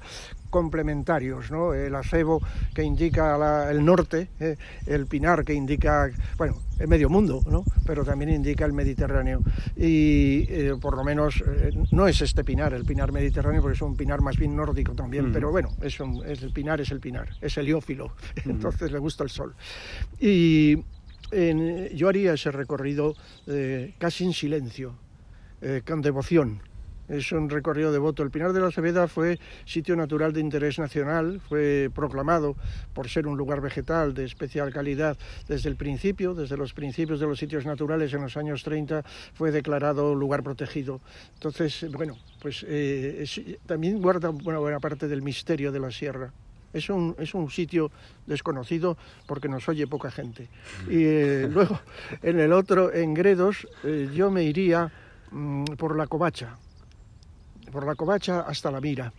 [0.49, 1.51] complementarios.
[1.51, 1.73] ¿no?
[1.73, 2.41] El acebo
[2.73, 4.55] que indica la- el norte, eh,
[4.87, 7.63] el pinar que indica, bueno, el medio mundo, ¿no?
[7.85, 9.41] pero también indica el Mediterráneo.
[9.77, 13.81] Y eh, por lo menos eh, no es este pinar, el pinar mediterráneo, porque es
[13.81, 15.33] un pinar más bien nórdico también, Mm.
[15.33, 18.11] pero bueno, es, un- es el pinar es el pinar, es heliófilo,
[18.45, 19.53] entonces le gusta el sol.
[20.19, 20.83] Y
[21.31, 23.15] en- yo haría ese recorrido
[23.47, 24.95] eh, casi en silencio,
[25.87, 26.59] con devoción,
[27.07, 28.23] es un recorrido devoto.
[28.23, 32.55] El Pinar de la Cebeda fue sitio natural de interés nacional, fue proclamado
[32.93, 37.27] por ser un lugar vegetal de especial calidad desde el principio, desde los principios de
[37.27, 39.03] los sitios naturales en los años 30
[39.33, 41.01] fue declarado lugar protegido.
[41.35, 43.25] Entonces, bueno, pues eh,
[43.65, 46.31] también guarda una buena parte del misterio de la sierra.
[46.73, 47.89] Es un, es un, sitio
[48.27, 48.97] desconocido
[49.27, 50.49] porque nos oye poca gente.
[50.89, 51.79] Y eh, luego,
[52.21, 54.91] en el otro, en Gredos, eh, yo me iría
[55.31, 56.57] mm, por la covacha
[57.71, 59.13] por la covacha hasta la mira,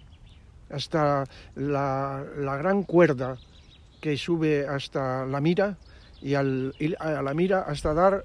[0.70, 1.24] hasta
[1.54, 2.24] la,
[2.58, 3.36] gran cuerda
[4.00, 5.76] que sube hasta la mira
[6.20, 8.24] y, a la mira hasta dar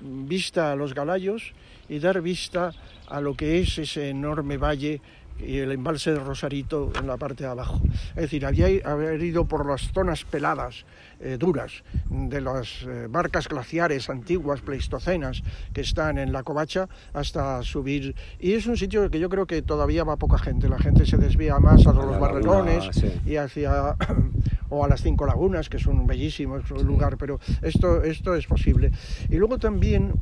[0.00, 1.52] vista a los galayos
[1.88, 2.72] y dar vista
[3.08, 5.00] a lo que es ese enorme valle
[5.38, 7.80] y el embalse de Rosarito en la parte de abajo.
[8.10, 10.84] Es decir, había ido por las zonas peladas,
[11.20, 15.42] eh, duras, de las eh, barcas glaciares antiguas, pleistocenas,
[15.72, 18.14] que están en la covacha, hasta subir.
[18.38, 20.68] Y es un sitio que yo creo que todavía va poca gente.
[20.68, 22.90] La gente se desvía más a los barrerones
[23.26, 23.96] y hacia
[24.68, 28.92] o a las cinco lagunas, que son bellísimos lugar, pero esto, esto es posible.
[29.28, 30.12] Y luego también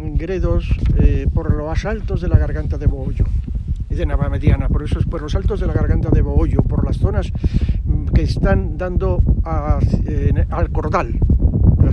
[0.00, 0.68] Gredos
[0.98, 3.26] eh, por los altos de la garganta de Bohollo
[3.92, 6.96] y de Navamediana, por eso por los altos de la garganta de Bohollo, por las
[6.96, 7.30] zonas
[7.84, 11.18] mm, que están dando al cordal,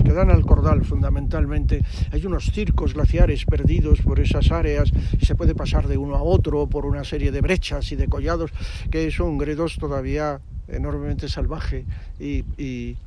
[0.04, 1.84] que dan al cordal fundamentalmente.
[2.12, 6.24] Hay unos circos glaciares perdidos por esas áreas y se puede pasar de uno a
[6.24, 8.52] otro por una serie de brechas y de collados
[8.92, 10.40] que son gredos todavía
[10.72, 11.86] enormemente salvaje
[12.20, 12.44] y,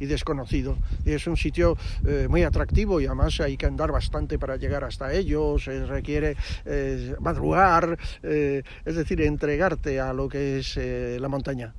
[0.00, 0.76] desconocido.
[1.04, 1.76] Y es un sitio
[2.06, 6.36] eh, muy atractivo y además hay que andar bastante para llegar hasta ellos, se requiere
[6.64, 11.74] eh, madrugar, eh, es decir, entregarte a lo que es la montaña.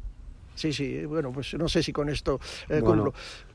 [0.56, 2.40] Sí, sí, bueno, pues no sé si con esto
[2.70, 2.82] eh,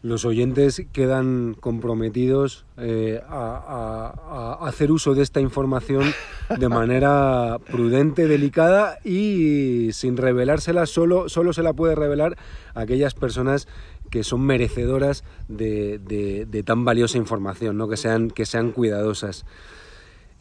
[0.03, 6.12] Los oyentes quedan comprometidos eh, a, hacer uso de esta información
[6.59, 12.36] de manera prudente, delicada y sin revelársela, solo, solo se la puede revelar
[12.74, 13.68] a aquellas personas
[14.11, 17.88] que son merecedoras de, tan valiosa información, ¿no?
[17.88, 19.44] que, sean, que sean cuidadosas.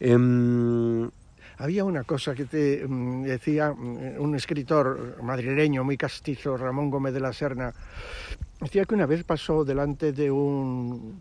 [0.00, 1.10] Em,
[1.58, 7.12] había una cosa que te mm, decía mm, un escritor madrileño muy castizo, Ramón Gómez
[7.12, 7.72] de la Serna,
[8.60, 11.20] decía que una vez pasó delante de un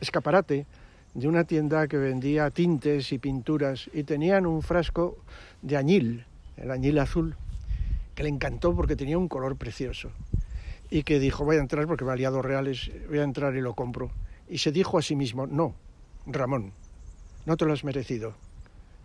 [0.00, 0.66] escaparate
[1.14, 5.18] de una tienda que vendía tintes y pinturas y tenían un frasco
[5.62, 6.26] de añil,
[6.56, 7.36] el añil azul,
[8.16, 10.10] que le encantó porque tenía un color precioso
[10.90, 13.74] y que dijo voy a entrar porque valía dos reales, voy a entrar y lo
[13.74, 14.10] compro.
[14.48, 15.74] Y se dijo a sí mismo, no,
[16.26, 16.72] Ramón,
[17.46, 18.34] no te lo has merecido,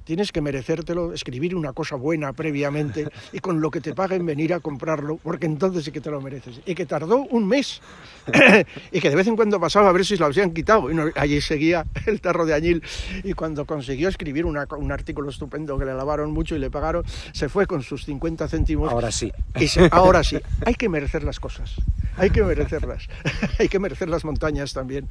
[0.10, 4.56] tienes que merecértelo, escribir una cosa buena previamente y con lo que te paguen venir
[4.56, 6.62] a comprarlo, porque entonces sí que te lo mereces.
[6.66, 7.80] Y que tardó un mes
[8.92, 10.98] y que de vez en cuando pasaba a ver si se lo habían quitado y
[11.14, 12.82] allí seguía el tarro de añil
[13.24, 14.58] y cuando consiguió escribir un
[14.92, 18.92] artículo estupendo que le lavaron mucho y le pagaron, se fue con sus 50 céntimos.
[18.92, 19.32] Ahora sí.
[19.60, 21.76] Y ahora sí, hay que merecer las cosas,
[22.18, 23.08] hay que merecerlas,
[23.60, 25.08] hay que merecer las montañas también,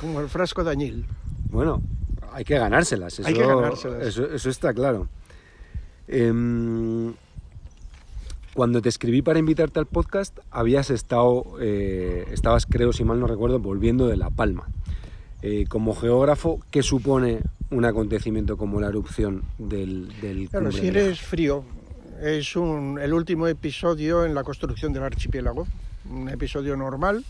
[0.00, 1.06] como el frasco de añil.
[1.50, 1.80] Bueno,
[2.32, 3.18] hay que ganárselas.
[3.18, 4.16] Eso, hay que ganárselas.
[4.16, 5.08] Eso, está claro.
[6.08, 7.14] Em,
[8.54, 13.26] cuando te escribí para invitarte al podcast, habías estado, eh, estabas, creo, si mal no
[13.26, 14.68] recuerdo, volviendo de La Palma.
[15.42, 21.20] Eh, como geógrafo, ¿qué supone un acontecimiento como la erupción del, del Claro, si eres
[21.20, 21.64] frío,
[22.20, 25.66] es un, el último episodio en la construcción del archipiélago.
[26.10, 27.24] Un episodio normal,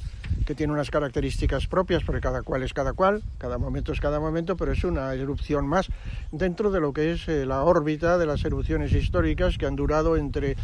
[0.46, 4.20] que tiene unas características propias, porque cada cual es cada cual, cada momento es cada
[4.20, 5.88] momento, pero es una erupción más
[6.32, 10.16] dentro de lo que es eh, la órbita de las erupciones históricas que han durado
[10.16, 10.56] entre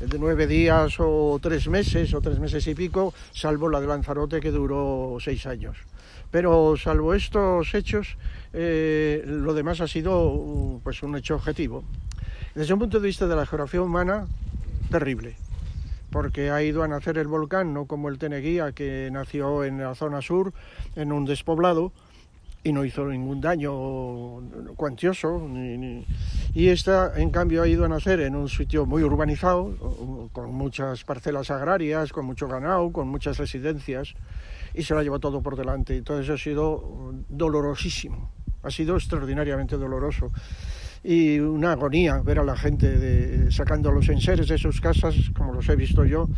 [0.00, 4.40] de nueve días o tres meses o tres meses y pico, salvo la de Lanzarote
[4.40, 5.76] que duró seis años.
[6.30, 8.16] Pero salvo estos hechos,
[8.52, 11.84] eh, lo demás ha sido pues, un hecho objetivo.
[12.54, 14.26] Desde un punto de vista de la geografía humana,
[14.90, 15.36] terrible
[16.10, 19.94] porque ha ido a nacer el volcán, no como el Teneguía, que nació en la
[19.94, 20.52] zona sur,
[20.96, 21.92] en un despoblado,
[22.62, 23.72] y no hizo ningún daño
[24.76, 25.48] cuantioso.
[26.52, 31.04] Y esta, en cambio, ha ido a nacer en un sitio muy urbanizado, con muchas
[31.04, 34.14] parcelas agrarias, con mucho ganado, con muchas residencias,
[34.74, 35.96] y se lo ha llevado todo por delante.
[35.96, 38.30] Entonces ha sido dolorosísimo,
[38.62, 40.30] ha sido extraordinariamente doloroso
[41.02, 45.52] y una agonía ver a la gente de, sacando los enseres de sus casas, como
[45.52, 46.28] los he visto yo,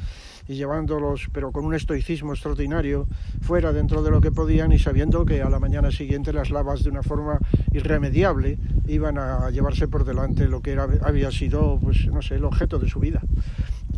[0.49, 3.07] y llevándolos, pero con un estoicismo extraordinario,
[3.41, 6.83] fuera dentro de lo que podían y sabiendo que a la mañana siguiente las lavas
[6.83, 7.39] de una forma
[7.73, 12.45] irremediable iban a llevarse por delante lo que era, había sido, pues no sé, el
[12.45, 13.23] objeto de su vida.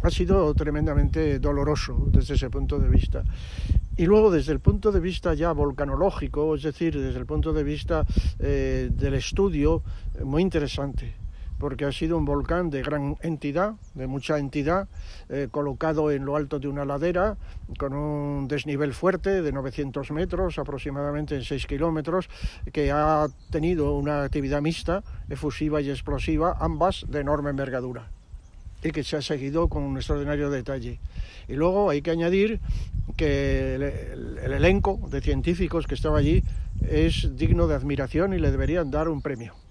[0.02, 3.24] Ha sido tremendamente doloroso desde ese punto de vista.
[3.96, 7.62] Y luego desde el punto de vista ya volcanológico, es decir, desde el punto de
[7.62, 8.04] vista
[8.38, 9.82] eh, del estudio,
[10.22, 11.23] muy interesante
[11.64, 14.86] porque ha sido un volcán de gran entidad, de mucha entidad,
[15.30, 17.38] eh, colocado en lo alto de una ladera,
[17.78, 22.28] con un desnivel fuerte de 900 metros, aproximadamente en 6 kilómetros,
[22.70, 28.10] que ha tenido una actividad mixta, efusiva y explosiva, ambas de enorme envergadura
[28.82, 31.00] y que se ha seguido con un extraordinario detalle.
[31.48, 32.60] Y luego hay que añadir
[33.16, 36.44] que el, elenco de científicos que estaba allí
[36.86, 39.63] es digno de admiración y le deberían dar un premio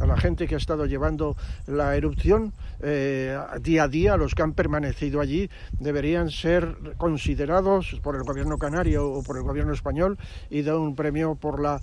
[0.00, 4.42] a la gente que ha estado llevando la erupción eh, día a día, los que
[4.42, 10.18] han permanecido allí, deberían ser considerados por el gobierno canario o por el gobierno español
[10.50, 11.80] y dar un premio por la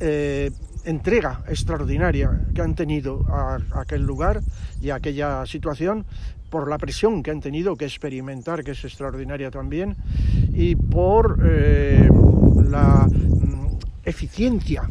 [0.00, 0.50] eh,
[0.84, 4.40] entrega extraordinaria que han tenido a, aquel lugar
[4.80, 6.04] y a aquella situación,
[6.50, 9.96] por la presión que han tenido que experimentar, que es extraordinaria también,
[10.52, 12.08] y por eh,
[12.68, 14.88] la mm, eficiencia,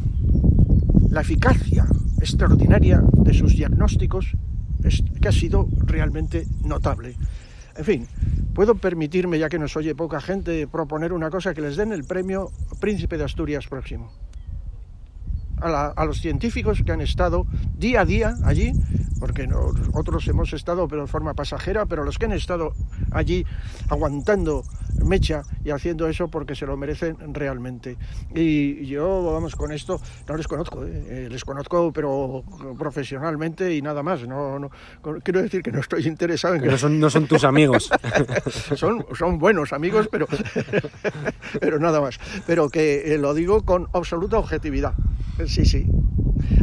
[1.08, 1.86] la eficacia
[2.24, 4.32] extraordinaria de sus diagnósticos,
[5.20, 7.16] que ha sido realmente notable.
[7.76, 8.08] En fin,
[8.54, 12.04] puedo permitirme, ya que nos oye poca gente, proponer una cosa, que les den el
[12.04, 12.50] premio
[12.80, 14.23] Príncipe de Asturias próximo
[15.60, 17.46] a, los científicos que han estado
[17.76, 18.72] día a día allí,
[19.18, 22.72] porque nosotros hemos estado pero de forma pasajera, pero los que han estado
[23.10, 23.46] allí
[23.88, 24.64] aguantando
[25.04, 27.96] mecha y haciendo eso porque se lo merecen realmente.
[28.34, 31.04] Y yo, vamos, con esto no les conozco, ¿eh?
[31.08, 32.44] Eh, les conozco pero
[32.78, 34.26] profesionalmente y nada más.
[34.26, 34.70] No, no,
[35.22, 36.68] quiero decir que no estoy interesado en que...
[36.68, 37.90] No son, no son tus amigos.
[38.76, 40.26] son, son buenos amigos, pero,
[41.60, 42.18] pero nada más.
[42.46, 44.94] Pero que eh, lo digo con absoluta objetividad.
[45.46, 45.86] Sí, sí.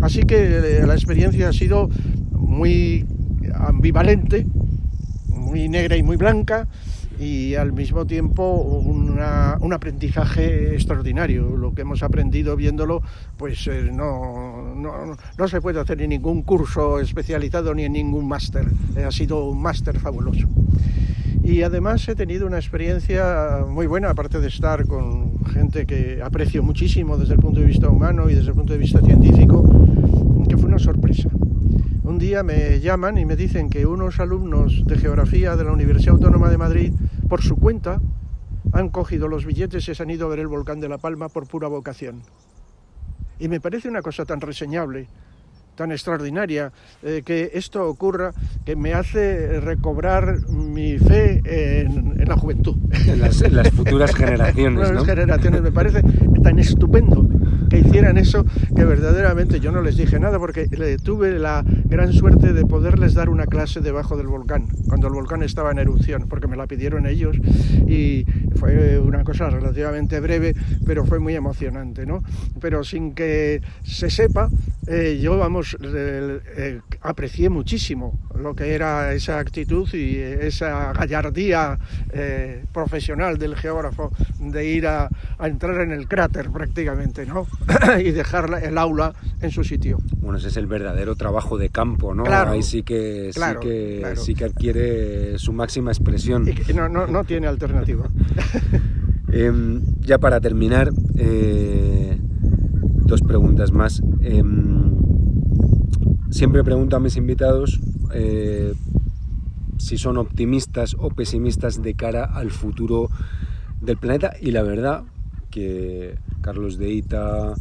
[0.01, 1.89] Así que eh, la experiencia ha sido
[2.31, 3.05] muy
[3.53, 4.45] ambivalente,
[5.27, 6.67] muy negra y muy blanca
[7.21, 11.55] y al mismo tiempo un aprendizaje extraordinario.
[11.55, 13.03] Lo que hemos aprendido viéndolo,
[13.37, 18.27] pues eh, no, no, no, se puede hacer en ningún curso especializado ni en ningún
[18.27, 18.65] máster.
[18.95, 20.47] Eh, ha sido un máster fabuloso.
[21.43, 26.63] Y además he tenido una experiencia muy buena, aparte de estar con gente que aprecio
[26.63, 29.63] muchísimo desde el punto de vista humano y desde el punto de vista científico,
[30.47, 31.29] que fue una sorpresa.
[32.11, 36.15] Un día me llaman y me dicen que unos alumnos de geografía de la Universidad
[36.15, 36.93] Autónoma de Madrid,
[37.29, 38.01] por su cuenta,
[38.73, 41.29] han cogido los billetes y se han ido a ver el volcán de La Palma
[41.29, 42.21] por pura vocación.
[43.39, 45.07] Y me parece una cosa tan reseñable
[45.75, 48.33] tan extraordinaria eh, que esto ocurra
[48.65, 52.75] que me hace recobrar mi fe en, la juventud.
[53.07, 53.41] En las,
[53.71, 54.91] futuras generaciones.
[54.93, 56.03] las generaciones me parece
[56.43, 57.27] tan estupendo
[57.71, 58.45] que hicieran eso
[58.75, 60.67] que verdaderamente yo no les dije nada porque
[61.01, 65.41] tuve la gran suerte de poderles dar una clase debajo del volcán, cuando el volcán
[65.41, 67.37] estaba en erupción, porque me la pidieron ellos
[67.87, 70.53] y fue una cosa relativamente breve,
[70.85, 72.21] pero fue muy emocionante, ¿no?
[72.59, 74.49] Pero sin que se sepa,
[74.87, 81.77] eh, yo, vamos, eh, aprecié muchísimo lo que era esa actitud y esa gallardía
[82.11, 85.09] eh, profesional del geógrafo de ir a,
[85.39, 87.47] entrar en el cráter prácticamente, ¿no?
[88.03, 89.97] y dejar el aula en su sitio.
[90.17, 92.23] Bueno, ese es el verdadero trabajo de campo, ¿no?
[92.25, 96.47] Ahí sí que, sí, que sí que adquiere su máxima expresión.
[96.47, 98.09] Y no, no, no tiene alternativa.
[99.33, 102.19] Em, ya para terminar, eh,
[103.05, 104.01] dos preguntas más.
[104.21, 104.91] Em,
[106.29, 107.79] siempre pregunto a mis invitados
[108.13, 108.73] eh,
[109.77, 113.09] si son optimistas o pesimistas de cara al futuro
[113.79, 115.03] del planeta y la verdad
[115.49, 117.53] que Carlos de Ita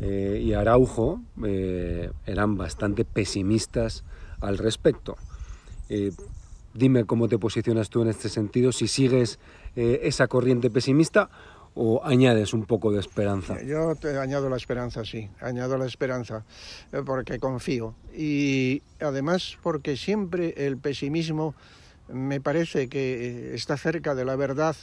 [0.00, 4.04] eh, y Araujo eh, eran bastante pesimistas
[4.40, 5.16] al respecto.
[6.74, 9.38] dime cómo te posicionas tú en este sentido, si sigues
[9.74, 11.30] esa corriente pesimista
[11.76, 13.62] o añades un poco de esperanza?
[13.62, 16.44] Yo te añado la esperanza, sí, añado la esperanza,
[16.90, 17.94] eh, porque confío.
[18.16, 21.54] Y además porque siempre el pesimismo
[22.08, 24.74] me parece que está cerca de la verdad,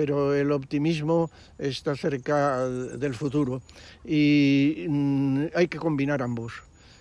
[0.00, 3.60] pero el optimismo está cerca del futuro.
[4.02, 6.54] Y mm, hay que combinar ambos.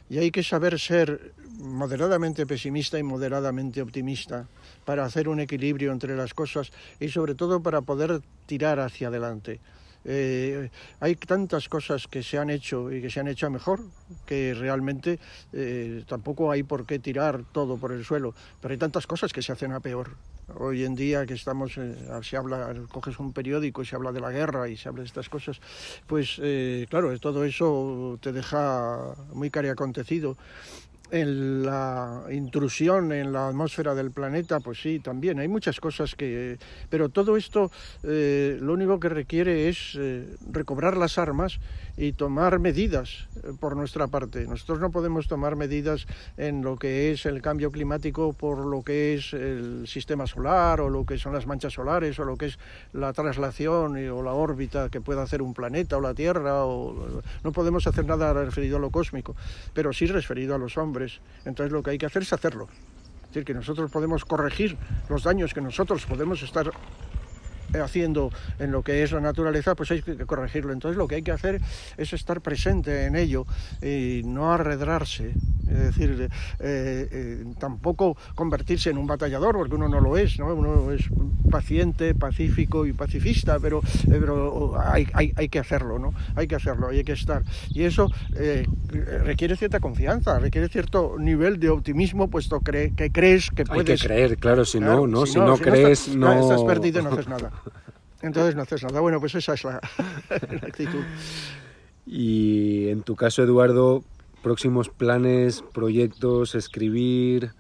[0.10, 4.50] Y hay que saber ser moderadamente pesimista y moderadamente optimista
[4.84, 9.62] para hacer un equilibrio entre las cosas y sobre todo para poder tirar hacia adelante.
[10.04, 13.80] Eh, hay tantas cosas que se han hecho y que se han hecho mejor
[14.26, 15.20] que realmente
[15.54, 19.42] eh, tampoco hay por qué tirar todo por el suelo, pero hay tantas cosas que
[19.42, 20.18] se hacen a peor.
[20.58, 21.96] Hoy en día que estamos, eh,
[22.38, 25.30] habla, coges un periódico y se habla de la guerra y se habla de estas
[25.30, 25.60] cosas,
[26.08, 26.42] pues
[26.90, 30.38] claro, todo eso te deja muy cari acontecido
[31.12, 35.40] en la intrusión en la atmósfera del planeta, pues sí, también.
[35.40, 36.58] Hay muchas cosas que...
[36.90, 37.72] Pero todo esto
[38.04, 41.60] eh, lo único que requiere es eh, recobrar las armas
[42.00, 44.48] y tomar medidas eh, por nuestra parte.
[44.48, 46.08] Nosotros no podemos tomar medidas
[46.38, 50.90] en lo que es el cambio climático por lo que es el sistema solar o
[50.90, 52.58] lo que son las manchas solares o lo que es
[52.94, 56.64] la traslación o la órbita que pueda hacer un planeta o la Tierra.
[56.64, 57.22] O...
[57.44, 59.36] No podemos hacer nada referido a lo cósmico,
[59.74, 61.20] pero sí referido a los hombres.
[61.44, 62.70] Entonces lo que hay que hacer es hacerlo.
[63.24, 64.78] Es decir, que nosotros podemos corregir
[65.10, 66.72] los daños que nosotros podemos estar
[67.74, 70.74] haciendo en lo que es la naturaleza, pues hay que corregirlo.
[70.74, 71.62] Entonces lo que hay que hacer
[71.98, 73.46] es estar presente en ello
[73.82, 75.34] y no arredrarse.
[75.70, 76.30] Es decir,
[76.60, 80.54] eh, eh, tampoco convertirse en un batallador, porque uno no lo es, ¿no?
[80.54, 81.06] uno es
[81.52, 86.14] paciente, pacífico y pacifista, pero, eh, pero hay, hay, hay, que hacerlo, ¿no?
[86.36, 87.44] Hay que hacerlo, hay que estar.
[87.70, 88.12] Y eso
[89.24, 93.90] requiere cierta confianza, requiere cierto nivel de optimismo, puesto que crees que puedes...
[93.90, 96.40] Hay que creer, claro, si no, no, si, no, crees, no...
[96.40, 97.52] Estás perdido y no haces nada.
[98.22, 99.00] Entonces no haces nada.
[99.00, 99.80] Bueno, pues esa es la,
[100.62, 101.04] actitud.
[102.06, 104.04] Y en tu caso, Eduardo,
[104.42, 107.52] próximos planes, proyectos, escribir.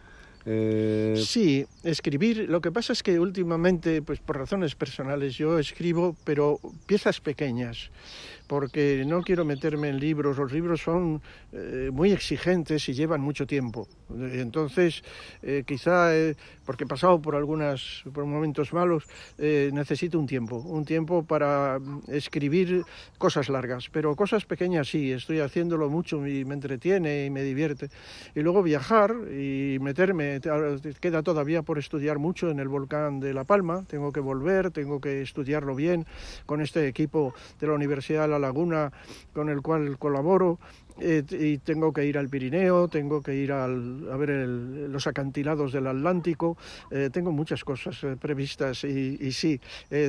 [0.45, 2.49] Eh, sí, escribir.
[2.49, 7.91] Lo que pasa es que últimamente, pues por razones personales, yo escribo, pero piezas pequeñas
[8.49, 11.21] porque no quiero meterme en libros, los libros son
[11.53, 13.88] eh, muy exigentes y llevan mucho tiempo.
[14.09, 15.03] Entonces,
[15.43, 16.35] eh, quizá, eh,
[16.65, 19.03] porque he pasado por algunos por momentos malos,
[19.38, 21.77] necesito un tiempo, un tiempo para
[22.07, 22.84] escribir
[23.19, 27.89] cosas largas, pero cosas pequeñas sí, estoy haciéndolo mucho y me entretiene y me divierte.
[28.34, 30.41] Y luego viajar y meterme,
[30.99, 34.99] queda todavía por estudiar mucho en el volcán de La Palma, tengo que volver, tengo
[34.99, 36.07] que estudiarlo bien
[36.47, 38.91] con este equipo de la Universidad de La Laguna
[39.34, 40.60] con el cual colaboro
[41.01, 45.71] eh, y tengo que ir al Pirineo, tengo que ir al, a ver los acantilados
[45.71, 46.57] del Atlántico,
[46.91, 49.59] eh, tengo muchas cosas eh, previstas y, y sí,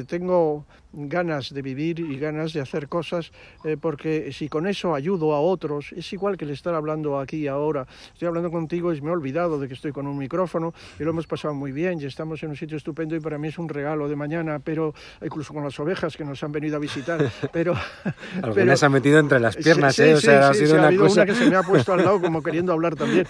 [0.07, 3.33] tengo ganas de vivir y ganas de hacer cosas
[3.81, 7.87] porque si con eso ayudo a otros, es igual que el estar hablando aquí ahora,
[8.13, 11.11] estoy hablando contigo y me he olvidado de que estoy con un micrófono y lo
[11.11, 13.69] hemos pasado muy bien y estamos en un sitio estupendo y para mí es un
[13.69, 17.75] regalo de mañana, pero incluso con las ovejas que nos han venido a visitar, pero...
[18.43, 20.15] Algunas se han metido entre las piernas, ¿eh?
[20.15, 22.43] O sea, ha sido ha habido una que se me ha puesto al lado como
[22.43, 23.27] queriendo hablar también.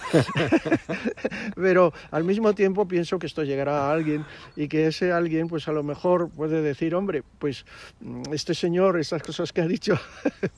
[1.55, 4.25] Pero al mismo tiempo pienso que esto llegará a alguien
[4.55, 7.65] y que ese alguien, pues a lo mejor puede decir, hombre, pues
[7.99, 9.99] mm, este señor, estas cosas que ha dicho,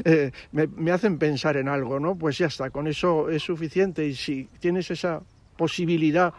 [0.04, 2.16] eh, me, me hacen pensar en algo, ¿no?
[2.16, 5.22] Pues ya está, con eso es suficiente y si tienes esa
[5.56, 6.32] posibilidad,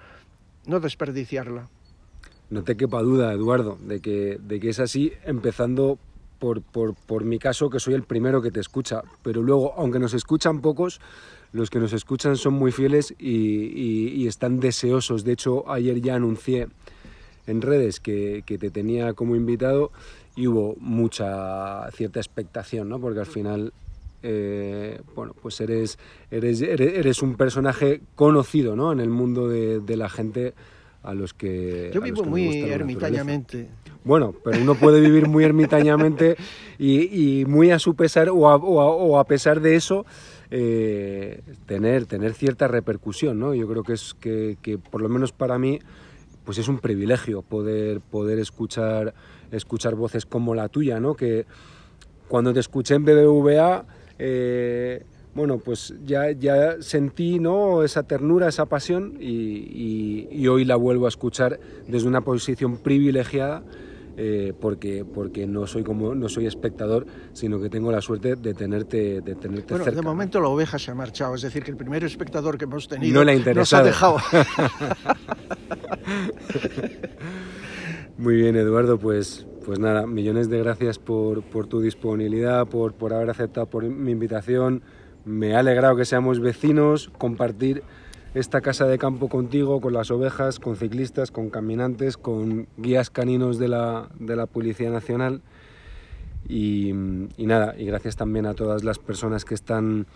[0.65, 1.69] no desperdiciarla.
[2.49, 5.99] No te quepa duda, Eduardo, de que, de que es así, empezando
[6.41, 9.99] por, por, por, mi caso, que soy el primero que te escucha, pero luego, aunque
[9.99, 10.99] nos escuchan pocos,
[11.53, 15.23] los que nos escuchan son muy fieles y, y, están deseosos.
[15.23, 16.67] De hecho, ayer ya anuncié
[17.45, 19.91] en redes que, que, te tenía como invitado
[20.35, 22.99] y hubo mucha cierta expectación, ¿no?
[22.99, 23.71] porque al final
[24.23, 25.99] eh, bueno, pues eres,
[26.31, 28.91] eres, eres, un personaje conocido ¿no?
[28.91, 30.55] en el mundo de, de la gente
[31.03, 31.91] a los que...
[31.93, 33.67] Yo vivo muy ermitañamente.
[34.03, 36.35] Bueno, pero uno puede vivir muy ermitañamente
[36.79, 40.05] y, muy a su pesar o a, pesar de eso
[40.49, 43.53] eh, tener, tener cierta repercusión, ¿no?
[43.53, 45.79] Yo creo que es que, por lo menos para mí
[46.43, 49.13] pues es un privilegio poder, poder escuchar,
[49.51, 51.13] escuchar voces como la tuya, ¿no?
[51.13, 51.45] Que
[52.27, 53.85] cuando te escuché en BBVA...
[54.23, 55.03] Eh,
[55.33, 57.83] bueno, pues ya, ya sentí ¿no?
[57.83, 63.63] esa ternura, esa pasión y, hoy la vuelvo a escuchar desde una posición privilegiada
[64.17, 68.53] eh, porque, porque no soy como no soy espectador, sino que tengo la suerte de
[68.53, 70.01] tenerte, de tenerte bueno, cerca.
[70.01, 72.89] De momento la oveja se ha marchado, es decir, que el primer espectador que hemos
[72.89, 74.17] tenido no le ha nos ha dejado.
[78.17, 83.13] Muy bien, Eduardo, pues, pues nada, millones de gracias por, por tu disponibilidad, por, por
[83.13, 84.83] haber aceptado por mi invitación.
[85.25, 87.83] Me ha alegrado que seamos vecinos, compartir
[88.33, 93.59] esta casa de campo contigo, con las ovejas, con ciclistas, con caminantes, con guías caninos
[93.59, 95.41] de la, de la Policía Nacional.
[96.47, 96.91] Y,
[97.37, 100.07] nada, y gracias también a todas las personas que están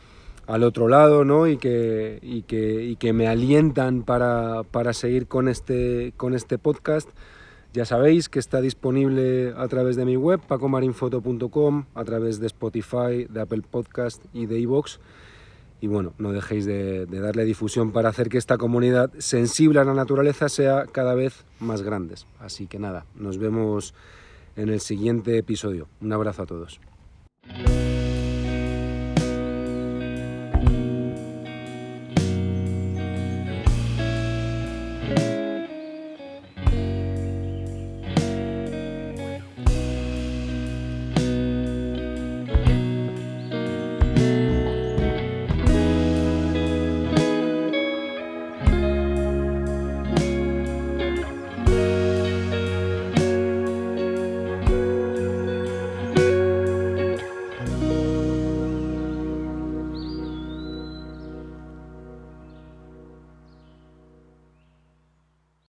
[0.47, 1.47] al otro lado ¿no?
[1.47, 6.57] y, que, y, que, y que me alientan para, para seguir con este, con este
[6.57, 7.09] podcast.
[7.75, 13.27] Ya sabéis que está disponible a través de mi web, pacomarinfoto.com, a través de Spotify,
[13.29, 14.99] de Apple Podcast y de iVoox.
[15.81, 19.83] Y bueno, no dejéis de, de, darle difusión para hacer que esta comunidad sensible a
[19.83, 22.15] la naturaleza sea cada vez más grande.
[22.39, 23.93] Así que nada, nos vemos
[24.55, 25.89] en el siguiente episodio.
[25.99, 26.79] Un abrazo a todos.